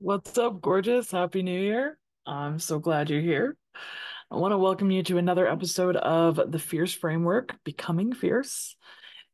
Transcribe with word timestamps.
What's 0.00 0.38
up, 0.38 0.60
gorgeous? 0.60 1.10
Happy 1.10 1.42
New 1.42 1.60
Year. 1.60 1.98
I'm 2.24 2.60
so 2.60 2.78
glad 2.78 3.10
you're 3.10 3.20
here. 3.20 3.56
I 4.30 4.36
want 4.36 4.52
to 4.52 4.58
welcome 4.58 4.92
you 4.92 5.02
to 5.02 5.18
another 5.18 5.48
episode 5.48 5.96
of 5.96 6.40
the 6.52 6.58
Fierce 6.60 6.94
Framework, 6.94 7.56
Becoming 7.64 8.12
Fierce. 8.12 8.76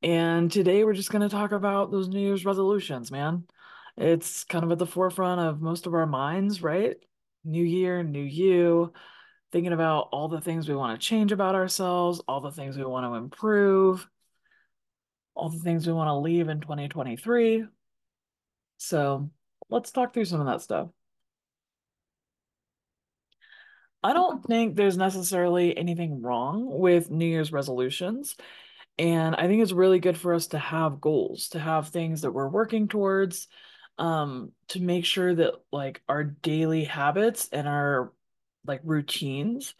And 0.02 0.50
today 0.50 0.82
we're 0.82 0.94
just 0.94 1.10
going 1.10 1.20
to 1.20 1.28
talk 1.28 1.52
about 1.52 1.90
those 1.90 2.08
New 2.08 2.18
Year's 2.18 2.46
resolutions, 2.46 3.10
man. 3.10 3.44
It's 3.98 4.44
kind 4.44 4.64
of 4.64 4.72
at 4.72 4.78
the 4.78 4.86
forefront 4.86 5.38
of 5.38 5.60
most 5.60 5.86
of 5.86 5.92
our 5.92 6.06
minds, 6.06 6.62
right? 6.62 6.96
New 7.44 7.62
year, 7.62 8.02
new 8.02 8.24
you, 8.24 8.94
thinking 9.52 9.74
about 9.74 10.08
all 10.12 10.28
the 10.28 10.40
things 10.40 10.66
we 10.66 10.74
want 10.74 10.98
to 10.98 11.06
change 11.06 11.30
about 11.30 11.54
ourselves, 11.54 12.22
all 12.26 12.40
the 12.40 12.50
things 12.50 12.78
we 12.78 12.86
want 12.86 13.04
to 13.04 13.16
improve, 13.16 14.08
all 15.34 15.50
the 15.50 15.58
things 15.58 15.86
we 15.86 15.92
want 15.92 16.08
to 16.08 16.14
leave 16.14 16.48
in 16.48 16.62
2023. 16.62 17.66
So 18.78 19.28
let's 19.74 19.90
talk 19.90 20.14
through 20.14 20.24
some 20.24 20.40
of 20.40 20.46
that 20.46 20.62
stuff. 20.62 20.88
I 24.04 24.12
don't 24.12 24.44
think 24.44 24.76
there's 24.76 24.96
necessarily 24.96 25.76
anything 25.76 26.22
wrong 26.22 26.66
with 26.70 27.10
New 27.10 27.26
Year's 27.26 27.52
resolutions. 27.52 28.36
And 28.98 29.34
I 29.34 29.48
think 29.48 29.62
it's 29.62 29.72
really 29.72 29.98
good 29.98 30.16
for 30.16 30.32
us 30.32 30.48
to 30.48 30.58
have 30.58 31.00
goals, 31.00 31.48
to 31.48 31.58
have 31.58 31.88
things 31.88 32.20
that 32.20 32.30
we're 32.30 32.48
working 32.48 32.86
towards, 32.86 33.48
um, 33.98 34.52
to 34.68 34.80
make 34.80 35.04
sure 35.04 35.34
that 35.34 35.54
like 35.72 36.00
our 36.08 36.22
daily 36.22 36.84
habits 36.84 37.48
and 37.50 37.66
our 37.66 38.12
like 38.64 38.80
routines 38.84 39.74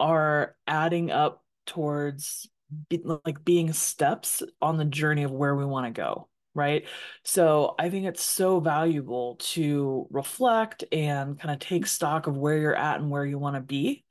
are 0.00 0.56
adding 0.66 1.12
up 1.12 1.44
towards 1.64 2.50
be, 2.88 3.00
like 3.04 3.44
being 3.44 3.72
steps 3.72 4.42
on 4.60 4.78
the 4.78 4.84
journey 4.84 5.22
of 5.22 5.30
where 5.30 5.54
we 5.54 5.64
want 5.64 5.86
to 5.86 6.00
go 6.00 6.28
right? 6.58 6.86
So 7.22 7.74
I 7.78 7.88
think 7.88 8.06
it's 8.06 8.22
so 8.22 8.60
valuable 8.60 9.36
to 9.52 10.06
reflect 10.10 10.84
and 10.92 11.38
kind 11.38 11.54
of 11.54 11.60
take 11.60 11.84
mm. 11.84 11.88
stock 11.88 12.26
of 12.26 12.36
where 12.36 12.58
you're 12.58 12.74
at 12.74 13.00
and 13.00 13.10
where 13.10 13.24
you 13.24 13.38
want 13.38 13.56
to 13.56 13.62
be 13.62 14.04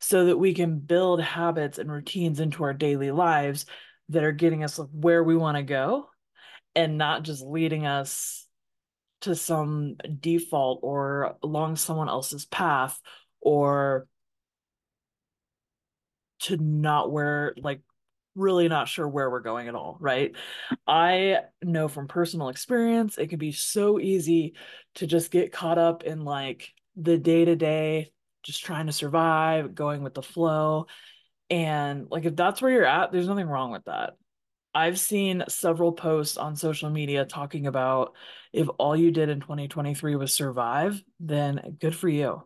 so 0.00 0.24
that 0.24 0.38
we 0.38 0.54
can 0.54 0.78
build 0.78 1.20
habits 1.20 1.78
and 1.78 1.92
routines 1.92 2.40
into 2.40 2.64
our 2.64 2.72
daily 2.72 3.10
lives 3.10 3.66
that 4.08 4.24
are 4.24 4.32
getting 4.32 4.64
us 4.64 4.80
where 4.92 5.22
we 5.22 5.36
want 5.36 5.58
to 5.58 5.62
go 5.62 6.08
and 6.74 6.96
not 6.96 7.22
just 7.22 7.44
leading 7.44 7.86
us 7.86 8.46
to 9.20 9.34
some 9.34 9.96
default 10.20 10.80
or 10.82 11.36
along 11.42 11.76
someone 11.76 12.08
else's 12.08 12.46
path 12.46 12.98
or 13.42 14.06
to 16.40 16.56
not 16.56 17.12
where 17.12 17.54
like 17.58 17.82
really 18.40 18.68
not 18.68 18.88
sure 18.88 19.06
where 19.06 19.30
we're 19.30 19.40
going 19.40 19.68
at 19.68 19.74
all, 19.74 19.96
right? 20.00 20.34
I 20.86 21.40
know 21.62 21.86
from 21.88 22.08
personal 22.08 22.48
experience, 22.48 23.18
it 23.18 23.28
can 23.28 23.38
be 23.38 23.52
so 23.52 24.00
easy 24.00 24.54
to 24.96 25.06
just 25.06 25.30
get 25.30 25.52
caught 25.52 25.78
up 25.78 26.02
in 26.02 26.24
like 26.24 26.72
the 26.96 27.18
day 27.18 27.44
to 27.44 27.54
day, 27.54 28.12
just 28.42 28.64
trying 28.64 28.86
to 28.86 28.92
survive, 28.92 29.74
going 29.74 30.02
with 30.02 30.14
the 30.14 30.22
flow. 30.22 30.86
And 31.50 32.06
like, 32.10 32.24
if 32.24 32.34
that's 32.34 32.62
where 32.62 32.70
you're 32.70 32.84
at, 32.84 33.12
there's 33.12 33.28
nothing 33.28 33.48
wrong 33.48 33.70
with 33.70 33.84
that. 33.84 34.14
I've 34.72 35.00
seen 35.00 35.42
several 35.48 35.92
posts 35.92 36.36
on 36.36 36.54
social 36.54 36.90
media 36.90 37.24
talking 37.24 37.66
about 37.66 38.14
if 38.52 38.68
all 38.78 38.96
you 38.96 39.10
did 39.10 39.28
in 39.28 39.40
2023 39.40 40.14
was 40.14 40.32
survive, 40.32 41.02
then 41.18 41.76
good 41.80 41.94
for 41.94 42.08
you. 42.08 42.44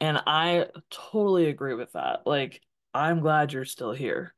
And 0.00 0.22
I 0.26 0.66
totally 0.90 1.48
agree 1.48 1.74
with 1.74 1.92
that. 1.92 2.20
Like, 2.26 2.60
I'm 2.94 3.20
glad 3.20 3.52
you're 3.52 3.64
still 3.64 3.92
here 3.92 4.35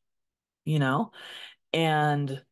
you 0.68 0.78
know? 0.78 1.12
And 1.72 2.42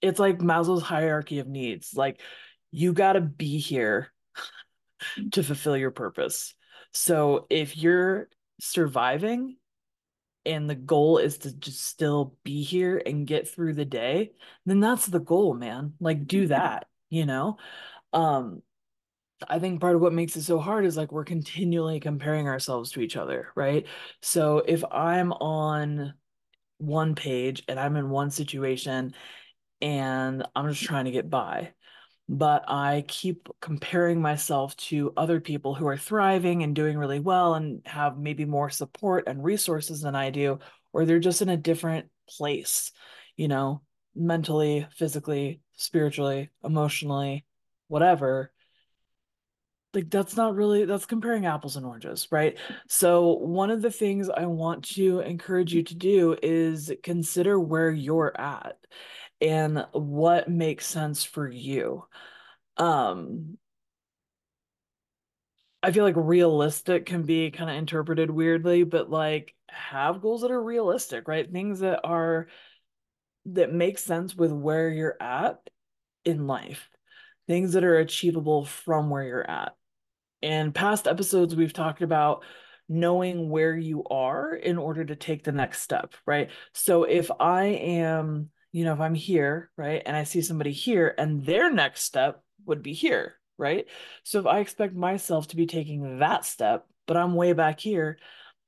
it's 0.00 0.18
like 0.18 0.38
Maslow's 0.38 0.82
hierarchy 0.82 1.38
of 1.38 1.46
needs. 1.46 1.92
Like 1.94 2.22
you 2.70 2.94
got 2.94 3.12
to 3.12 3.20
be 3.20 3.58
here 3.58 4.10
to 5.32 5.42
fulfill 5.42 5.76
your 5.76 5.90
purpose. 5.90 6.54
So 6.92 7.46
if 7.50 7.76
you're 7.76 8.30
surviving 8.58 9.56
and 10.46 10.68
the 10.68 10.74
goal 10.74 11.18
is 11.18 11.36
to 11.38 11.54
just 11.54 11.84
still 11.84 12.34
be 12.42 12.62
here 12.62 13.00
and 13.04 13.26
get 13.26 13.46
through 13.46 13.74
the 13.74 13.84
day, 13.84 14.32
then 14.64 14.80
that's 14.80 15.04
the 15.04 15.20
goal, 15.20 15.52
man. 15.52 15.92
Like 16.00 16.26
do 16.26 16.46
that, 16.46 16.86
you 17.10 17.26
know? 17.26 17.58
Um 18.14 18.62
I 19.46 19.58
think 19.58 19.80
part 19.80 19.94
of 19.94 20.02
what 20.02 20.12
makes 20.12 20.36
it 20.36 20.42
so 20.42 20.58
hard 20.58 20.84
is 20.86 20.96
like 20.96 21.12
we're 21.12 21.24
continually 21.24 22.00
comparing 22.00 22.48
ourselves 22.48 22.92
to 22.92 23.00
each 23.00 23.16
other, 23.16 23.48
right? 23.54 23.86
So 24.20 24.58
if 24.58 24.84
I'm 24.90 25.32
on 25.32 26.14
one 26.80 27.14
page 27.14 27.62
and 27.68 27.78
I'm 27.78 27.96
in 27.96 28.10
one 28.10 28.30
situation 28.30 29.14
and 29.80 30.46
I'm 30.54 30.68
just 30.68 30.82
trying 30.82 31.06
to 31.06 31.10
get 31.10 31.30
by. 31.30 31.72
But 32.28 32.64
I 32.68 33.04
keep 33.08 33.48
comparing 33.60 34.22
myself 34.22 34.76
to 34.76 35.12
other 35.16 35.40
people 35.40 35.74
who 35.74 35.86
are 35.88 35.96
thriving 35.96 36.62
and 36.62 36.76
doing 36.76 36.96
really 36.96 37.18
well 37.18 37.54
and 37.54 37.82
have 37.86 38.18
maybe 38.18 38.44
more 38.44 38.70
support 38.70 39.24
and 39.26 39.42
resources 39.42 40.00
than 40.00 40.14
I 40.14 40.30
do, 40.30 40.60
or 40.92 41.04
they're 41.04 41.18
just 41.18 41.42
in 41.42 41.48
a 41.48 41.56
different 41.56 42.06
place, 42.28 42.92
you 43.36 43.48
know, 43.48 43.82
mentally, 44.14 44.86
physically, 44.96 45.60
spiritually, 45.72 46.50
emotionally, 46.62 47.44
whatever 47.88 48.52
like 49.92 50.10
that's 50.10 50.36
not 50.36 50.54
really 50.54 50.84
that's 50.84 51.06
comparing 51.06 51.46
apples 51.46 51.76
and 51.76 51.84
oranges, 51.84 52.28
right? 52.30 52.58
So 52.88 53.34
one 53.34 53.70
of 53.70 53.82
the 53.82 53.90
things 53.90 54.28
I 54.28 54.46
want 54.46 54.84
to 54.94 55.20
encourage 55.20 55.74
you 55.74 55.82
to 55.84 55.94
do 55.94 56.36
is 56.42 56.92
consider 57.02 57.58
where 57.58 57.90
you're 57.90 58.38
at 58.38 58.76
and 59.40 59.86
what 59.92 60.48
makes 60.48 60.86
sense 60.86 61.24
for 61.24 61.48
you. 61.48 62.04
Um 62.76 63.58
I 65.82 65.92
feel 65.92 66.04
like 66.04 66.16
realistic 66.16 67.06
can 67.06 67.22
be 67.22 67.50
kind 67.50 67.70
of 67.70 67.76
interpreted 67.76 68.30
weirdly, 68.30 68.82
but 68.82 69.10
like 69.10 69.54
have 69.68 70.20
goals 70.20 70.42
that 70.42 70.50
are 70.50 70.62
realistic, 70.62 71.26
right? 71.26 71.50
Things 71.50 71.80
that 71.80 72.00
are 72.04 72.48
that 73.46 73.72
make 73.72 73.98
sense 73.98 74.34
with 74.34 74.52
where 74.52 74.90
you're 74.90 75.16
at 75.20 75.58
in 76.24 76.46
life. 76.46 76.88
Things 77.46 77.72
that 77.72 77.84
are 77.84 77.98
achievable 77.98 78.64
from 78.64 79.08
where 79.10 79.24
you're 79.24 79.50
at. 79.50 79.74
In 80.42 80.72
past 80.72 81.06
episodes, 81.06 81.54
we've 81.54 81.72
talked 81.72 82.02
about 82.02 82.44
knowing 82.88 83.50
where 83.50 83.76
you 83.76 84.04
are 84.04 84.54
in 84.54 84.78
order 84.78 85.04
to 85.04 85.14
take 85.14 85.44
the 85.44 85.52
next 85.52 85.82
step, 85.82 86.14
right? 86.26 86.50
So 86.72 87.04
if 87.04 87.30
I 87.38 87.64
am, 87.64 88.50
you 88.72 88.84
know, 88.84 88.94
if 88.94 89.00
I'm 89.00 89.14
here, 89.14 89.70
right, 89.76 90.02
and 90.04 90.16
I 90.16 90.24
see 90.24 90.42
somebody 90.42 90.72
here 90.72 91.14
and 91.16 91.44
their 91.44 91.70
next 91.72 92.02
step 92.02 92.42
would 92.66 92.82
be 92.82 92.92
here, 92.92 93.34
right? 93.58 93.86
So 94.24 94.40
if 94.40 94.46
I 94.46 94.58
expect 94.58 94.94
myself 94.94 95.48
to 95.48 95.56
be 95.56 95.66
taking 95.66 96.18
that 96.18 96.44
step, 96.44 96.86
but 97.06 97.16
I'm 97.16 97.34
way 97.34 97.52
back 97.52 97.78
here, 97.78 98.18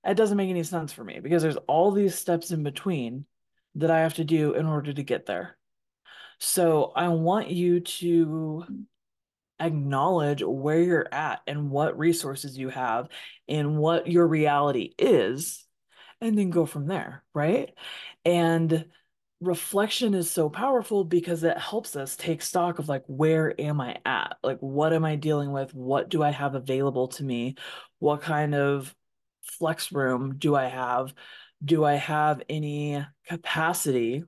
it 0.04 0.14
doesn't 0.14 0.36
make 0.36 0.50
any 0.50 0.62
sense 0.62 0.92
for 0.92 1.04
me 1.04 1.20
because 1.20 1.42
there's 1.42 1.56
all 1.68 1.90
these 1.90 2.14
steps 2.14 2.50
in 2.50 2.62
between 2.62 3.24
that 3.76 3.90
I 3.90 4.00
have 4.00 4.14
to 4.14 4.24
do 4.24 4.52
in 4.52 4.66
order 4.66 4.92
to 4.92 5.02
get 5.02 5.26
there. 5.26 5.56
So 6.38 6.92
I 6.94 7.08
want 7.08 7.50
you 7.50 7.80
to 7.80 8.64
acknowledge 9.62 10.42
where 10.42 10.80
you're 10.80 11.08
at 11.12 11.40
and 11.46 11.70
what 11.70 11.98
resources 11.98 12.58
you 12.58 12.68
have 12.68 13.08
and 13.48 13.78
what 13.78 14.06
your 14.08 14.26
reality 14.26 14.92
is, 14.98 15.64
and 16.20 16.38
then 16.38 16.50
go 16.50 16.66
from 16.66 16.86
there, 16.86 17.24
right? 17.34 17.70
And 18.24 18.86
reflection 19.40 20.14
is 20.14 20.30
so 20.30 20.48
powerful 20.48 21.04
because 21.04 21.42
it 21.42 21.58
helps 21.58 21.96
us 21.96 22.16
take 22.16 22.42
stock 22.42 22.78
of 22.78 22.88
like, 22.88 23.02
where 23.06 23.60
am 23.60 23.80
I 23.80 23.98
at? 24.04 24.36
Like, 24.42 24.58
what 24.60 24.92
am 24.92 25.04
I 25.04 25.16
dealing 25.16 25.50
with? 25.50 25.74
What 25.74 26.08
do 26.08 26.22
I 26.22 26.30
have 26.30 26.54
available 26.54 27.08
to 27.08 27.24
me? 27.24 27.56
What 27.98 28.22
kind 28.22 28.54
of 28.54 28.94
flex 29.42 29.90
room 29.90 30.36
do 30.38 30.54
I 30.54 30.66
have? 30.66 31.12
Do 31.64 31.84
I 31.84 31.94
have 31.94 32.42
any 32.48 33.04
capacity 33.26 34.22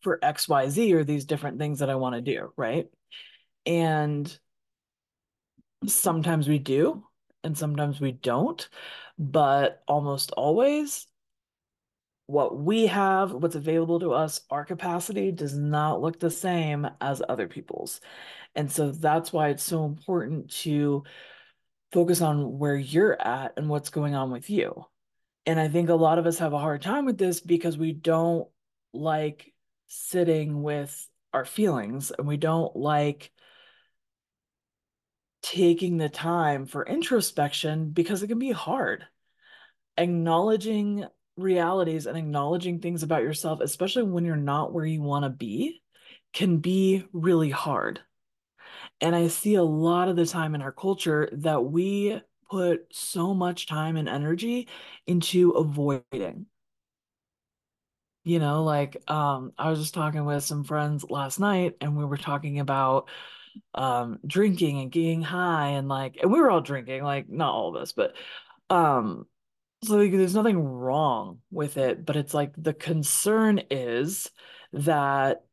for 0.00 0.18
XYZ 0.22 0.92
or 0.92 1.04
these 1.04 1.24
different 1.24 1.58
things 1.58 1.80
that 1.80 1.90
I 1.90 1.96
want 1.96 2.14
to 2.14 2.20
do, 2.20 2.52
right? 2.56 2.86
And 3.66 4.38
sometimes 5.86 6.48
we 6.48 6.58
do, 6.58 7.04
and 7.44 7.58
sometimes 7.58 8.00
we 8.00 8.12
don't. 8.12 8.68
But 9.18 9.82
almost 9.88 10.30
always, 10.32 11.06
what 12.26 12.58
we 12.58 12.86
have, 12.86 13.32
what's 13.32 13.54
available 13.54 14.00
to 14.00 14.12
us, 14.12 14.40
our 14.50 14.64
capacity 14.64 15.30
does 15.32 15.56
not 15.56 16.00
look 16.00 16.18
the 16.18 16.30
same 16.30 16.88
as 17.00 17.22
other 17.28 17.46
people's. 17.48 18.00
And 18.54 18.70
so 18.70 18.90
that's 18.90 19.32
why 19.32 19.48
it's 19.50 19.62
so 19.62 19.84
important 19.84 20.50
to 20.62 21.04
focus 21.92 22.20
on 22.20 22.58
where 22.58 22.76
you're 22.76 23.20
at 23.20 23.54
and 23.56 23.68
what's 23.68 23.90
going 23.90 24.14
on 24.14 24.30
with 24.30 24.50
you. 24.50 24.84
And 25.46 25.60
I 25.60 25.68
think 25.68 25.88
a 25.88 25.94
lot 25.94 26.18
of 26.18 26.26
us 26.26 26.38
have 26.38 26.52
a 26.52 26.58
hard 26.58 26.82
time 26.82 27.04
with 27.04 27.18
this 27.18 27.40
because 27.40 27.78
we 27.78 27.92
don't 27.92 28.48
like 28.92 29.52
sitting 29.86 30.62
with 30.62 31.08
our 31.32 31.44
feelings 31.44 32.10
and 32.10 32.26
we 32.26 32.36
don't 32.36 32.74
like 32.74 33.30
taking 35.46 35.96
the 35.96 36.08
time 36.08 36.66
for 36.66 36.84
introspection 36.84 37.90
because 37.90 38.20
it 38.20 38.26
can 38.26 38.38
be 38.38 38.50
hard. 38.50 39.06
Acknowledging 39.96 41.06
realities 41.36 42.06
and 42.06 42.18
acknowledging 42.18 42.80
things 42.80 43.04
about 43.04 43.22
yourself, 43.22 43.60
especially 43.60 44.02
when 44.02 44.24
you're 44.24 44.34
not 44.34 44.72
where 44.72 44.84
you 44.84 45.00
want 45.00 45.24
to 45.24 45.30
be, 45.30 45.80
can 46.32 46.58
be 46.58 47.04
really 47.12 47.50
hard. 47.50 48.00
And 49.00 49.14
I 49.14 49.28
see 49.28 49.54
a 49.54 49.62
lot 49.62 50.08
of 50.08 50.16
the 50.16 50.26
time 50.26 50.56
in 50.56 50.62
our 50.62 50.72
culture 50.72 51.28
that 51.32 51.64
we 51.64 52.20
put 52.50 52.86
so 52.90 53.32
much 53.32 53.66
time 53.66 53.96
and 53.96 54.08
energy 54.08 54.66
into 55.06 55.50
avoiding. 55.50 56.46
You 58.24 58.40
know, 58.40 58.64
like 58.64 58.96
um, 59.08 59.52
I 59.56 59.70
was 59.70 59.78
just 59.78 59.94
talking 59.94 60.24
with 60.24 60.42
some 60.42 60.64
friends 60.64 61.08
last 61.08 61.38
night 61.38 61.76
and 61.80 61.96
we 61.96 62.04
were 62.04 62.16
talking 62.16 62.58
about 62.58 63.08
um 63.74 64.18
drinking 64.26 64.80
and 64.80 64.92
getting 64.92 65.22
high 65.22 65.70
and 65.70 65.88
like 65.88 66.16
and 66.20 66.30
we 66.32 66.40
were 66.40 66.50
all 66.50 66.60
drinking, 66.60 67.02
like 67.02 67.28
not 67.28 67.52
all 67.52 67.74
of 67.74 67.82
us, 67.82 67.92
but 67.92 68.14
um 68.70 69.26
so 69.84 69.96
like, 69.96 70.12
there's 70.12 70.34
nothing 70.34 70.58
wrong 70.58 71.40
with 71.50 71.76
it, 71.76 72.04
but 72.04 72.16
it's 72.16 72.34
like 72.34 72.52
the 72.56 72.72
concern 72.74 73.60
is 73.70 74.30
that 74.72 75.44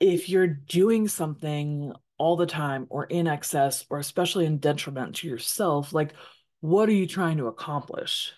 if 0.00 0.28
you're 0.28 0.46
doing 0.46 1.08
something 1.08 1.92
all 2.18 2.36
the 2.36 2.46
time 2.46 2.86
or 2.90 3.04
in 3.04 3.26
excess 3.26 3.84
or 3.90 3.98
especially 3.98 4.46
in 4.46 4.58
detriment 4.58 5.16
to 5.16 5.28
yourself, 5.28 5.92
like 5.92 6.14
what 6.60 6.88
are 6.88 6.92
you 6.92 7.06
trying 7.06 7.36
to 7.36 7.46
accomplish? 7.46 8.32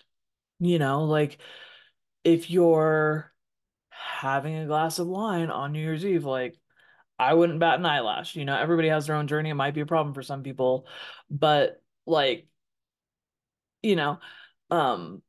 You 0.59 0.77
know, 0.79 1.05
like 1.05 1.39
if 2.23 2.49
you're 2.49 3.31
having 3.89 4.55
a 4.57 4.67
glass 4.67 4.99
of 4.99 5.07
wine 5.07 5.49
on 5.49 5.71
New 5.71 5.79
Year's 5.79 6.05
Eve, 6.05 6.25
like 6.25 6.58
I 7.19 7.33
wouldn't 7.33 7.59
bat 7.59 7.79
an 7.79 7.85
eyelash. 7.85 8.35
You 8.35 8.45
know, 8.45 8.57
everybody 8.57 8.89
has 8.89 9.07
their 9.07 9.15
own 9.15 9.27
journey. 9.27 9.49
It 9.49 9.55
might 9.55 9.73
be 9.73 9.81
a 9.81 9.85
problem 9.85 10.13
for 10.13 10.23
some 10.23 10.43
people, 10.43 10.87
but 11.29 11.81
like, 12.05 12.47
you 13.81 13.95
know, 13.95 14.19
um, 14.71 15.21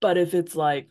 but 0.00 0.18
if 0.18 0.34
it's 0.34 0.54
like 0.54 0.88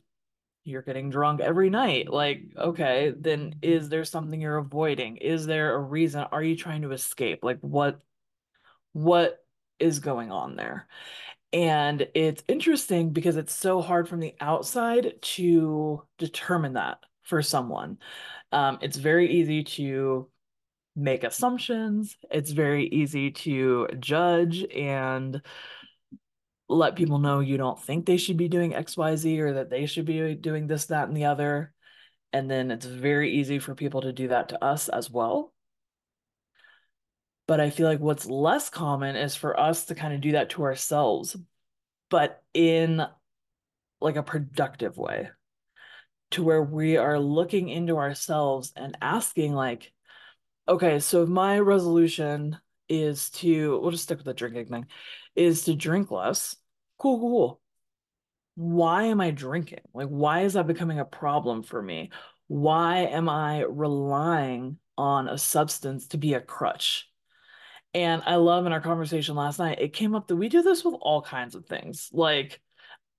you're 0.63 0.81
getting 0.81 1.09
drunk 1.09 1.41
every 1.41 1.69
night. 1.69 2.09
Like, 2.09 2.43
okay, 2.57 3.13
then 3.17 3.55
is 3.61 3.89
there 3.89 4.05
something 4.05 4.39
you're 4.39 4.57
avoiding? 4.57 5.17
Is 5.17 5.45
there 5.45 5.75
a 5.75 5.79
reason? 5.79 6.25
Are 6.31 6.43
you 6.43 6.55
trying 6.55 6.83
to 6.83 6.91
escape? 6.91 7.39
Like 7.43 7.59
what 7.61 7.99
what 8.93 9.39
is 9.79 9.99
going 9.99 10.31
on 10.31 10.55
there? 10.55 10.87
And 11.51 12.07
it's 12.15 12.43
interesting 12.47 13.11
because 13.11 13.37
it's 13.37 13.53
so 13.53 13.81
hard 13.81 14.09
from 14.09 14.19
the 14.19 14.35
outside 14.39 15.15
to 15.21 16.03
determine 16.17 16.73
that 16.73 16.99
for 17.23 17.41
someone. 17.41 17.99
Um, 18.53 18.77
it's 18.81 18.97
very 18.97 19.31
easy 19.31 19.63
to 19.63 20.29
make 20.95 21.23
assumptions. 21.23 22.15
It's 22.29 22.51
very 22.51 22.87
easy 22.87 23.31
to 23.31 23.87
judge 23.99 24.63
and 24.63 25.41
let 26.69 26.95
people 26.95 27.17
know 27.17 27.39
you 27.39 27.57
don't 27.57 27.81
think 27.81 28.05
they 28.05 28.17
should 28.17 28.37
be 28.37 28.47
doing 28.47 28.73
XYZ 28.73 29.39
or 29.39 29.53
that 29.53 29.71
they 29.71 29.87
should 29.87 30.05
be 30.05 30.35
doing 30.35 30.67
this, 30.67 30.85
that, 30.85 31.07
and 31.07 31.17
the 31.17 31.25
other. 31.25 31.73
And 32.31 32.49
then 32.49 32.69
it's 32.69 32.85
very 32.85 33.31
easy 33.31 33.57
for 33.57 33.73
people 33.73 34.01
to 34.01 34.13
do 34.13 34.27
that 34.27 34.49
to 34.49 34.63
us 34.63 34.87
as 34.87 35.09
well. 35.09 35.51
But 37.47 37.59
I 37.59 37.71
feel 37.71 37.87
like 37.87 37.99
what's 37.99 38.27
less 38.27 38.69
common 38.69 39.15
is 39.15 39.35
for 39.35 39.59
us 39.59 39.85
to 39.85 39.95
kind 39.95 40.13
of 40.13 40.21
do 40.21 40.33
that 40.33 40.51
to 40.51 40.63
ourselves, 40.63 41.35
but 42.09 42.41
in 42.53 43.03
like 43.99 44.15
a 44.15 44.23
productive 44.23 44.97
way, 44.97 45.29
to 46.33 46.43
where 46.43 46.61
we 46.61 46.97
are 46.97 47.19
looking 47.19 47.69
into 47.69 47.97
ourselves 47.97 48.73
and 48.75 48.97
asking, 49.01 49.53
like, 49.53 49.91
okay, 50.67 50.99
so 50.99 51.25
my 51.25 51.59
resolution 51.59 52.57
is 52.89 53.29
to, 53.31 53.79
we'll 53.79 53.91
just 53.91 54.03
stick 54.03 54.17
with 54.17 54.25
the 54.25 54.33
drinking 54.33 54.67
thing, 54.67 54.85
is 55.35 55.63
to 55.63 55.75
drink 55.75 56.11
less. 56.11 56.55
Cool, 56.97 57.19
cool, 57.19 57.29
cool. 57.29 57.61
Why 58.55 59.05
am 59.05 59.19
I 59.19 59.31
drinking? 59.31 59.81
Like, 59.93 60.09
why 60.09 60.41
is 60.41 60.53
that 60.53 60.67
becoming 60.67 60.99
a 60.99 61.05
problem 61.05 61.63
for 61.63 61.81
me? 61.81 62.11
Why 62.47 62.99
am 62.99 63.29
I 63.29 63.61
relying 63.61 64.77
on 64.97 65.27
a 65.27 65.37
substance 65.37 66.07
to 66.07 66.17
be 66.17 66.35
a 66.35 66.41
crutch? 66.41 67.09
And 67.95 68.21
I 68.25 68.35
love 68.35 68.65
in 68.65 68.73
our 68.73 68.81
conversation 68.81 69.35
last 69.35 69.59
night, 69.59 69.81
it 69.81 69.93
came 69.93 70.15
up 70.15 70.27
that 70.27 70.35
we 70.35 70.49
do 70.49 70.61
this 70.61 70.83
with 70.83 70.95
all 70.99 71.21
kinds 71.21 71.55
of 71.55 71.65
things. 71.65 72.09
Like, 72.11 72.59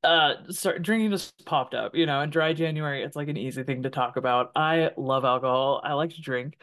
uh 0.05 0.35
start 0.51 0.83
drinking 0.83 1.11
just 1.11 1.45
popped 1.47 1.75
up 1.75 1.95
you 1.95 2.07
know 2.07 2.21
in 2.21 2.31
dry 2.31 2.53
january 2.53 3.03
it's 3.03 3.17
like 3.17 3.29
an 3.29 3.37
easy 3.37 3.63
thing 3.65 3.83
to 3.85 3.91
talk 3.91 4.17
about. 4.17 4.51
I 4.57 4.91
love 4.97 5.25
alcohol. 5.25 5.81
I 5.85 5.95
like 5.95 6.11
to 6.15 6.21
drink. 6.21 6.59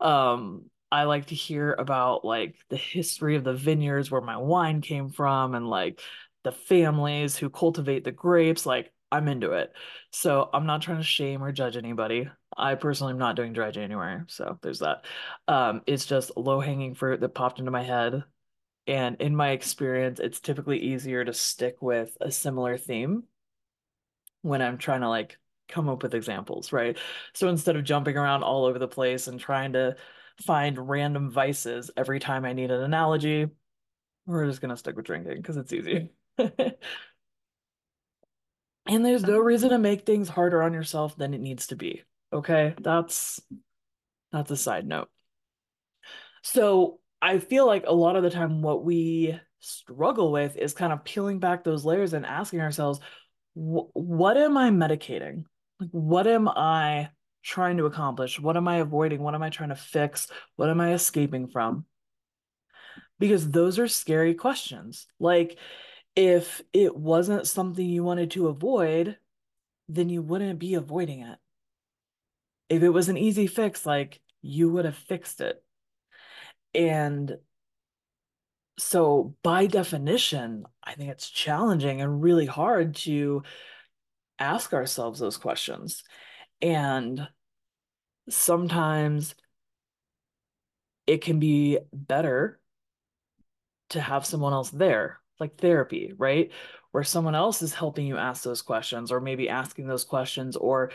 Um 0.00 0.70
i 0.92 1.04
like 1.04 1.26
to 1.26 1.34
hear 1.34 1.72
about 1.72 2.24
like 2.24 2.56
the 2.70 2.76
history 2.76 3.36
of 3.36 3.42
the 3.44 3.54
vineyards 3.54 4.10
where 4.10 4.20
my 4.20 4.36
wine 4.36 4.80
came 4.80 5.08
from 5.10 5.54
and 5.54 5.68
like 5.68 6.00
the 6.44 6.52
families 6.52 7.36
who 7.36 7.50
cultivate 7.50 8.04
the 8.04 8.12
grapes 8.12 8.66
like 8.66 8.92
i'm 9.12 9.28
into 9.28 9.52
it. 9.52 9.72
So 10.12 10.48
i'm 10.52 10.66
not 10.66 10.82
trying 10.82 10.98
to 10.98 11.02
shame 11.04 11.42
or 11.42 11.52
judge 11.52 11.76
anybody. 11.76 12.28
I 12.56 12.76
personally 12.76 13.12
am 13.12 13.18
not 13.18 13.36
doing 13.36 13.52
dry 13.52 13.70
january 13.70 14.22
so 14.28 14.58
there's 14.62 14.80
that. 14.80 15.04
Um 15.48 15.82
it's 15.86 16.06
just 16.06 16.36
low 16.36 16.60
hanging 16.60 16.94
fruit 16.94 17.20
that 17.20 17.34
popped 17.34 17.58
into 17.58 17.70
my 17.70 17.82
head 17.82 18.24
and 18.86 19.16
in 19.20 19.34
my 19.34 19.50
experience, 19.50 20.20
it's 20.20 20.40
typically 20.40 20.78
easier 20.78 21.24
to 21.24 21.32
stick 21.32 21.80
with 21.80 22.16
a 22.20 22.30
similar 22.30 22.76
theme 22.76 23.24
when 24.42 24.60
I'm 24.60 24.78
trying 24.78 25.00
to 25.00 25.08
like 25.08 25.38
come 25.68 25.88
up 25.88 26.02
with 26.02 26.14
examples, 26.14 26.72
right? 26.72 26.98
So 27.32 27.48
instead 27.48 27.76
of 27.76 27.84
jumping 27.84 28.16
around 28.16 28.42
all 28.42 28.66
over 28.66 28.78
the 28.78 28.88
place 28.88 29.26
and 29.26 29.40
trying 29.40 29.72
to 29.72 29.96
find 30.42 30.88
random 30.88 31.30
vices 31.30 31.90
every 31.96 32.20
time 32.20 32.44
I 32.44 32.52
need 32.52 32.70
an 32.70 32.82
analogy, 32.82 33.46
we're 34.26 34.46
just 34.46 34.60
gonna 34.60 34.76
stick 34.76 34.96
with 34.96 35.06
drinking 35.06 35.36
because 35.36 35.56
it's 35.56 35.72
easy. 35.72 36.10
And 38.86 39.04
there's 39.04 39.22
no 39.22 39.38
reason 39.38 39.70
to 39.70 39.78
make 39.78 40.04
things 40.04 40.28
harder 40.28 40.62
on 40.62 40.74
yourself 40.74 41.16
than 41.16 41.32
it 41.32 41.40
needs 41.40 41.68
to 41.68 41.76
be. 41.76 42.02
Okay? 42.32 42.74
That's 42.80 43.40
that's 44.30 44.50
a 44.50 44.56
side 44.56 44.86
note. 44.86 45.08
So 46.42 47.00
I 47.24 47.38
feel 47.38 47.66
like 47.66 47.84
a 47.86 47.94
lot 47.94 48.16
of 48.16 48.22
the 48.22 48.28
time 48.28 48.60
what 48.60 48.84
we 48.84 49.40
struggle 49.58 50.30
with 50.30 50.58
is 50.58 50.74
kind 50.74 50.92
of 50.92 51.04
peeling 51.04 51.38
back 51.38 51.64
those 51.64 51.82
layers 51.82 52.12
and 52.12 52.26
asking 52.26 52.60
ourselves, 52.60 53.00
what 53.54 54.36
am 54.36 54.58
I 54.58 54.68
medicating? 54.68 55.44
Like, 55.80 55.88
what 55.90 56.26
am 56.26 56.48
I 56.50 57.08
trying 57.42 57.78
to 57.78 57.86
accomplish? 57.86 58.38
What 58.38 58.58
am 58.58 58.68
I 58.68 58.76
avoiding? 58.76 59.22
What 59.22 59.34
am 59.34 59.42
I 59.42 59.48
trying 59.48 59.70
to 59.70 59.74
fix? 59.74 60.28
What 60.56 60.68
am 60.68 60.82
I 60.82 60.92
escaping 60.92 61.48
from? 61.48 61.86
Because 63.18 63.48
those 63.48 63.78
are 63.78 63.88
scary 63.88 64.34
questions. 64.34 65.06
Like, 65.18 65.56
if 66.14 66.60
it 66.74 66.94
wasn't 66.94 67.46
something 67.46 67.88
you 67.88 68.04
wanted 68.04 68.32
to 68.32 68.48
avoid, 68.48 69.16
then 69.88 70.10
you 70.10 70.20
wouldn't 70.20 70.58
be 70.58 70.74
avoiding 70.74 71.20
it. 71.20 71.38
If 72.68 72.82
it 72.82 72.90
was 72.90 73.08
an 73.08 73.16
easy 73.16 73.46
fix, 73.46 73.86
like, 73.86 74.20
you 74.42 74.70
would 74.72 74.84
have 74.84 74.94
fixed 74.96 75.40
it. 75.40 75.64
And 76.74 77.36
so, 78.78 79.36
by 79.42 79.66
definition, 79.66 80.64
I 80.82 80.94
think 80.94 81.10
it's 81.10 81.30
challenging 81.30 82.00
and 82.00 82.22
really 82.22 82.46
hard 82.46 82.96
to 82.96 83.42
ask 84.38 84.72
ourselves 84.72 85.20
those 85.20 85.36
questions. 85.36 86.02
And 86.60 87.28
sometimes 88.28 89.34
it 91.06 91.20
can 91.20 91.38
be 91.38 91.78
better 91.92 92.58
to 93.90 94.00
have 94.00 94.26
someone 94.26 94.52
else 94.52 94.70
there, 94.70 95.20
like 95.38 95.56
therapy, 95.58 96.12
right? 96.16 96.50
Where 96.90 97.04
someone 97.04 97.34
else 97.34 97.62
is 97.62 97.74
helping 97.74 98.06
you 98.06 98.16
ask 98.16 98.42
those 98.42 98.62
questions, 98.62 99.12
or 99.12 99.20
maybe 99.20 99.48
asking 99.48 99.86
those 99.86 100.04
questions, 100.04 100.56
or 100.56 100.90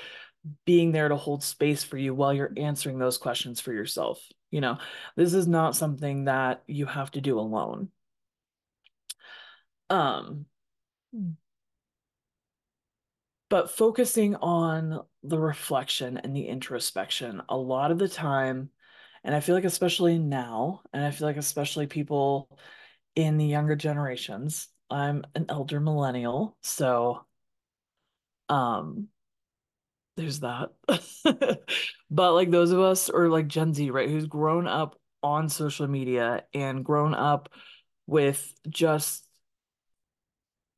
being 0.66 0.92
there 0.92 1.10
to 1.10 1.16
hold 1.16 1.44
space 1.44 1.84
for 1.84 1.98
you 1.98 2.14
while 2.14 2.34
you're 2.34 2.54
answering 2.58 2.98
those 2.98 3.18
questions 3.18 3.60
for 3.60 3.72
yourself. 3.72 4.20
You 4.52 4.62
know, 4.62 4.78
this 5.16 5.34
is 5.34 5.48
not 5.48 5.76
something 5.76 6.26
that 6.26 6.64
you 6.68 6.86
have 6.86 7.12
to 7.12 7.22
do 7.22 7.40
alone. 7.40 7.90
Um, 9.90 10.46
but 13.50 13.72
focusing 13.72 14.36
on 14.36 15.04
the 15.24 15.40
reflection 15.40 16.18
and 16.18 16.36
the 16.36 16.48
introspection 16.48 17.42
a 17.50 17.58
lot 17.58 17.92
of 17.92 18.00
the 18.00 18.08
time, 18.08 18.70
and 19.24 19.36
I 19.36 19.40
feel 19.40 19.56
like 19.56 19.66
especially 19.66 20.18
now, 20.20 20.82
and 20.94 21.04
I 21.04 21.12
feel 21.12 21.28
like 21.28 21.38
especially 21.38 21.88
people 21.88 22.50
in 23.16 23.38
the 23.38 23.46
younger 23.46 23.76
generations, 23.76 24.68
I'm 24.90 25.24
an 25.36 25.48
elder 25.50 25.80
millennial, 25.80 26.58
so 26.62 27.26
um 28.50 29.08
there's 30.20 30.42
that. 30.42 30.70
But 32.12 32.34
like 32.34 32.50
those 32.50 32.72
of 32.72 32.80
us 32.80 33.10
or 33.10 33.30
like 33.30 33.48
Gen 33.48 33.74
Z, 33.74 33.92
right, 33.92 34.10
who's 34.10 34.26
grown 34.26 34.68
up 34.68 35.00
on 35.22 35.48
social 35.48 35.88
media 35.88 36.44
and 36.54 36.84
grown 36.84 37.14
up 37.14 37.50
with 38.08 38.54
just 38.68 39.28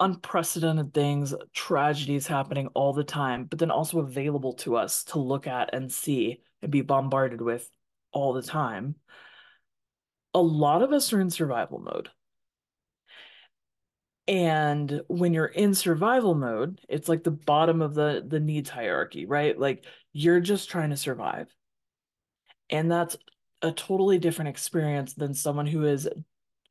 unprecedented 0.01 0.93
things, 0.93 1.33
tragedies 1.53 2.27
happening 2.27 2.67
all 2.73 2.91
the 2.91 3.03
time, 3.03 3.45
but 3.45 3.59
then 3.59 3.71
also 3.71 3.99
available 3.99 4.53
to 4.53 4.75
us 4.75 5.05
to 5.05 5.19
look 5.19 5.47
at 5.47 5.73
and 5.73 5.91
see 5.91 6.41
and 6.61 6.71
be 6.71 6.81
bombarded 6.81 7.41
with 7.41 7.69
all 8.11 8.33
the 8.33 8.41
time. 8.41 8.95
A 10.33 10.41
lot 10.41 10.81
of 10.81 10.91
us 10.91 11.13
are 11.13 11.21
in 11.21 11.29
survival 11.29 11.79
mode. 11.79 12.09
And 14.27 15.01
when 15.07 15.33
you're 15.33 15.45
in 15.45 15.73
survival 15.73 16.35
mode, 16.35 16.79
it's 16.87 17.09
like 17.09 17.23
the 17.23 17.31
bottom 17.31 17.81
of 17.81 17.93
the 17.93 18.23
the 18.25 18.39
needs 18.39 18.69
hierarchy, 18.69 19.25
right? 19.25 19.57
Like 19.57 19.85
you're 20.13 20.39
just 20.39 20.69
trying 20.69 20.91
to 20.91 20.97
survive. 20.97 21.53
And 22.69 22.89
that's 22.91 23.17
a 23.61 23.71
totally 23.71 24.19
different 24.19 24.49
experience 24.49 25.13
than 25.13 25.33
someone 25.33 25.67
who 25.67 25.85
is 25.85 26.07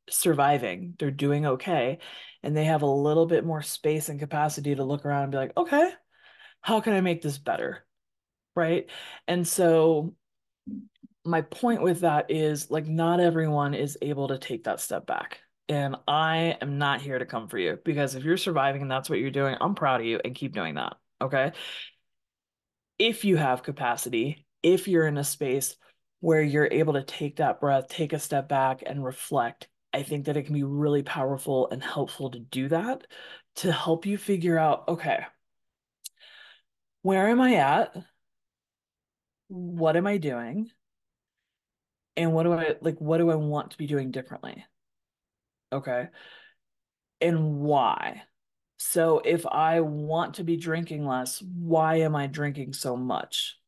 surviving. 0.08 0.94
They're 0.98 1.10
doing 1.10 1.46
okay, 1.46 1.98
and 2.42 2.56
they 2.56 2.64
have 2.64 2.82
a 2.82 2.86
little 2.86 3.26
bit 3.26 3.44
more 3.44 3.62
space 3.62 4.08
and 4.08 4.18
capacity 4.18 4.74
to 4.74 4.84
look 4.84 5.04
around 5.04 5.24
and 5.24 5.32
be 5.32 5.38
like, 5.38 5.56
okay, 5.56 5.90
how 6.60 6.80
can 6.80 6.92
I 6.92 7.00
make 7.00 7.22
this 7.22 7.38
better? 7.38 7.84
Right? 8.54 8.90
And 9.28 9.46
so 9.46 10.14
my 11.24 11.42
point 11.42 11.82
with 11.82 12.00
that 12.00 12.30
is 12.30 12.70
like 12.70 12.86
not 12.86 13.20
everyone 13.20 13.74
is 13.74 13.98
able 14.00 14.28
to 14.28 14.38
take 14.38 14.64
that 14.64 14.80
step 14.80 15.06
back. 15.06 15.40
And 15.70 15.94
I 16.08 16.56
am 16.60 16.78
not 16.78 17.00
here 17.00 17.16
to 17.16 17.24
come 17.24 17.46
for 17.46 17.56
you 17.56 17.78
because 17.84 18.16
if 18.16 18.24
you're 18.24 18.36
surviving 18.36 18.82
and 18.82 18.90
that's 18.90 19.08
what 19.08 19.20
you're 19.20 19.30
doing, 19.30 19.56
I'm 19.60 19.76
proud 19.76 20.00
of 20.00 20.06
you 20.06 20.20
and 20.24 20.34
keep 20.34 20.52
doing 20.52 20.74
that. 20.74 20.96
Okay. 21.22 21.52
If 22.98 23.24
you 23.24 23.36
have 23.36 23.62
capacity, 23.62 24.44
if 24.64 24.88
you're 24.88 25.06
in 25.06 25.16
a 25.16 25.22
space 25.22 25.76
where 26.18 26.42
you're 26.42 26.68
able 26.68 26.94
to 26.94 27.04
take 27.04 27.36
that 27.36 27.60
breath, 27.60 27.86
take 27.86 28.12
a 28.12 28.18
step 28.18 28.48
back 28.48 28.82
and 28.84 29.04
reflect, 29.04 29.68
I 29.94 30.02
think 30.02 30.24
that 30.24 30.36
it 30.36 30.42
can 30.42 30.54
be 30.54 30.64
really 30.64 31.04
powerful 31.04 31.70
and 31.70 31.80
helpful 31.80 32.30
to 32.32 32.40
do 32.40 32.68
that 32.70 33.06
to 33.56 33.70
help 33.70 34.06
you 34.06 34.18
figure 34.18 34.58
out, 34.58 34.88
okay, 34.88 35.24
where 37.02 37.28
am 37.28 37.40
I 37.40 37.54
at? 37.54 37.96
What 39.46 39.96
am 39.96 40.08
I 40.08 40.16
doing? 40.16 40.68
And 42.16 42.32
what 42.32 42.42
do 42.42 42.54
I 42.54 42.74
like, 42.80 43.00
what 43.00 43.18
do 43.18 43.30
I 43.30 43.36
want 43.36 43.70
to 43.70 43.78
be 43.78 43.86
doing 43.86 44.10
differently? 44.10 44.64
Okay. 45.72 46.08
And 47.20 47.60
why? 47.60 48.22
So 48.78 49.20
if 49.24 49.46
I 49.46 49.80
want 49.80 50.34
to 50.34 50.44
be 50.44 50.56
drinking 50.56 51.06
less, 51.06 51.42
why 51.42 51.96
am 51.96 52.16
I 52.16 52.26
drinking 52.26 52.72
so 52.72 52.96
much? 52.96 53.58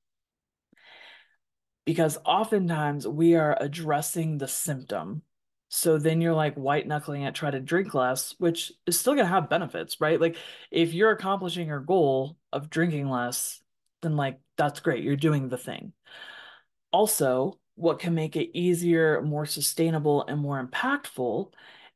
Because 1.85 2.17
oftentimes 2.25 3.07
we 3.07 3.35
are 3.35 3.57
addressing 3.61 4.39
the 4.39 4.49
symptom. 4.49 5.23
So 5.69 5.99
then 5.99 6.21
you're 6.21 6.35
like 6.35 6.55
white 6.55 6.87
knuckling 6.87 7.23
it, 7.23 7.35
try 7.35 7.51
to 7.51 7.61
drink 7.61 7.93
less, 7.95 8.35
which 8.39 8.73
is 8.87 8.99
still 8.99 9.15
going 9.15 9.27
to 9.27 9.33
have 9.33 9.51
benefits, 9.51 10.01
right? 10.01 10.21
Like 10.21 10.37
if 10.71 10.95
you're 10.95 11.11
accomplishing 11.11 11.69
your 11.69 11.81
goal 11.81 12.37
of 12.53 12.71
drinking 12.71 13.09
less, 13.09 13.61
then 14.01 14.17
like 14.17 14.39
that's 14.57 14.81
great. 14.81 15.05
You're 15.05 15.17
doing 15.17 15.49
the 15.49 15.59
thing. 15.59 15.93
Also, 16.91 17.59
what 17.75 17.99
can 17.99 18.15
make 18.15 18.37
it 18.37 18.57
easier, 18.57 19.23
more 19.23 19.47
sustainable, 19.47 20.25
and 20.27 20.41
more 20.41 20.65
impactful 20.65 21.53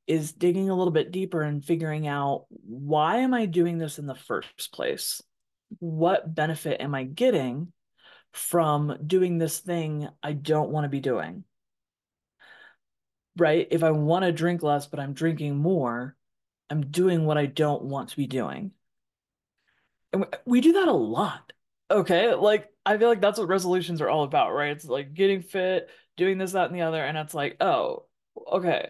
is 0.07 0.33
digging 0.33 0.71
a 0.71 0.75
little 0.75 0.93
bit 0.93 1.11
deeper 1.11 1.43
and 1.43 1.65
figuring 1.65 2.07
out 2.07 2.47
why 2.65 3.19
am 3.19 3.35
I 3.35 3.47
doing 3.47 3.79
this 3.79 3.99
in 3.99 4.07
the 4.07 4.15
first 4.15 4.73
place? 4.73 5.23
What 5.81 6.33
benefit 6.33 6.81
am 6.81 6.95
I 6.95 7.05
getting 7.05 7.73
from 8.33 8.99
doing 9.05 9.39
this 9.39 9.59
thing 9.59 10.09
I 10.23 10.33
don't 10.33 10.71
want 10.71 10.85
to 10.85 10.89
be 10.89 11.01
doing? 11.01 11.45
Right? 13.37 13.67
If 13.71 13.83
I 13.83 13.91
want 13.91 14.25
to 14.25 14.33
drink 14.33 14.63
less, 14.63 14.87
but 14.87 15.01
I'm 15.01 15.13
drinking 15.13 15.57
more, 15.57 16.17
I'm 16.71 16.87
doing 16.87 17.25
what 17.25 17.39
I 17.39 17.47
don't 17.47 17.85
want 17.85 18.11
to 18.11 18.17
be 18.17 18.27
doing. 18.27 18.71
And 20.13 20.27
we 20.45 20.61
do 20.61 20.75
that 20.75 20.89
a 20.89 20.93
lot. 20.93 21.53
Okay. 21.91 22.33
Like, 22.35 22.69
I 22.85 22.97
feel 22.97 23.09
like 23.09 23.21
that's 23.21 23.39
what 23.39 23.49
resolutions 23.49 24.01
are 24.01 24.09
all 24.09 24.23
about, 24.23 24.53
right? 24.53 24.71
It's 24.71 24.85
like 24.85 25.15
getting 25.15 25.43
fit, 25.43 25.91
doing 26.17 26.39
this, 26.39 26.53
that, 26.53 26.67
and 26.71 26.75
the 26.75 26.83
other. 26.83 27.05
And 27.05 27.19
it's 27.19 27.35
like, 27.35 27.57
oh, 27.61 28.07
okay, 28.51 28.89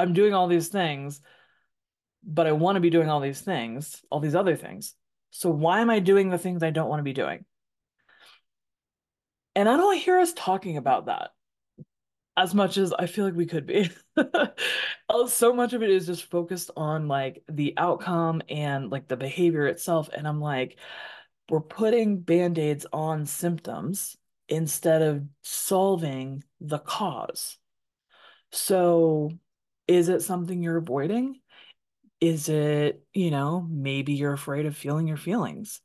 I'm 0.00 0.12
doing 0.12 0.34
all 0.34 0.48
these 0.48 0.68
things, 0.68 1.20
but 2.24 2.46
I 2.46 2.52
want 2.52 2.76
to 2.76 2.80
be 2.80 2.90
doing 2.90 3.08
all 3.08 3.20
these 3.20 3.40
things, 3.40 4.02
all 4.10 4.20
these 4.20 4.34
other 4.34 4.56
things. 4.56 4.94
So 5.30 5.50
why 5.50 5.80
am 5.80 5.90
I 5.90 6.00
doing 6.00 6.30
the 6.30 6.38
things 6.38 6.62
I 6.62 6.70
don't 6.70 6.88
want 6.88 7.00
to 7.00 7.04
be 7.04 7.12
doing? 7.12 7.44
And 9.54 9.68
I 9.68 9.76
don't 9.76 9.98
hear 9.98 10.18
us 10.18 10.32
talking 10.32 10.76
about 10.76 11.06
that 11.06 11.30
as 12.36 12.54
much 12.54 12.78
as 12.78 12.92
I 12.92 13.06
feel 13.06 13.26
like 13.26 13.34
we 13.34 13.46
could 13.46 13.66
be. 13.66 13.90
Uh, 15.08 15.26
so 15.26 15.52
much 15.52 15.72
of 15.72 15.82
it 15.82 15.90
is 15.90 16.06
just 16.06 16.30
focused 16.30 16.70
on 16.76 17.08
like 17.08 17.42
the 17.50 17.74
outcome 17.76 18.40
and 18.48 18.88
like 18.88 19.08
the 19.08 19.16
behavior 19.16 19.66
itself. 19.66 20.08
And 20.16 20.24
I'm 20.24 20.40
like, 20.40 20.78
we're 21.48 21.60
putting 21.60 22.20
band-aids 22.20 22.86
on 22.92 23.26
symptoms 23.26 24.16
instead 24.48 25.02
of 25.02 25.24
solving 25.42 26.44
the 26.60 26.78
cause. 26.78 27.58
So 28.52 29.32
is 29.90 30.08
it 30.08 30.22
something 30.22 30.62
you're 30.62 30.76
avoiding? 30.76 31.40
Is 32.20 32.48
it, 32.48 33.04
you 33.12 33.32
know, 33.32 33.66
maybe 33.68 34.12
you're 34.12 34.32
afraid 34.32 34.66
of 34.66 34.76
feeling 34.76 35.08
your 35.08 35.16
feelings? 35.16 35.80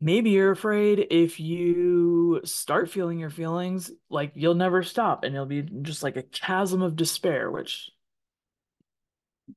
Maybe 0.00 0.30
you're 0.30 0.52
afraid 0.52 1.08
if 1.10 1.40
you 1.40 2.42
start 2.44 2.90
feeling 2.90 3.18
your 3.18 3.28
feelings, 3.28 3.90
like 4.08 4.32
you'll 4.36 4.54
never 4.54 4.84
stop 4.84 5.24
and 5.24 5.34
it'll 5.34 5.46
be 5.46 5.62
just 5.62 6.04
like 6.04 6.16
a 6.16 6.22
chasm 6.22 6.80
of 6.80 6.94
despair, 6.94 7.50
which 7.50 7.90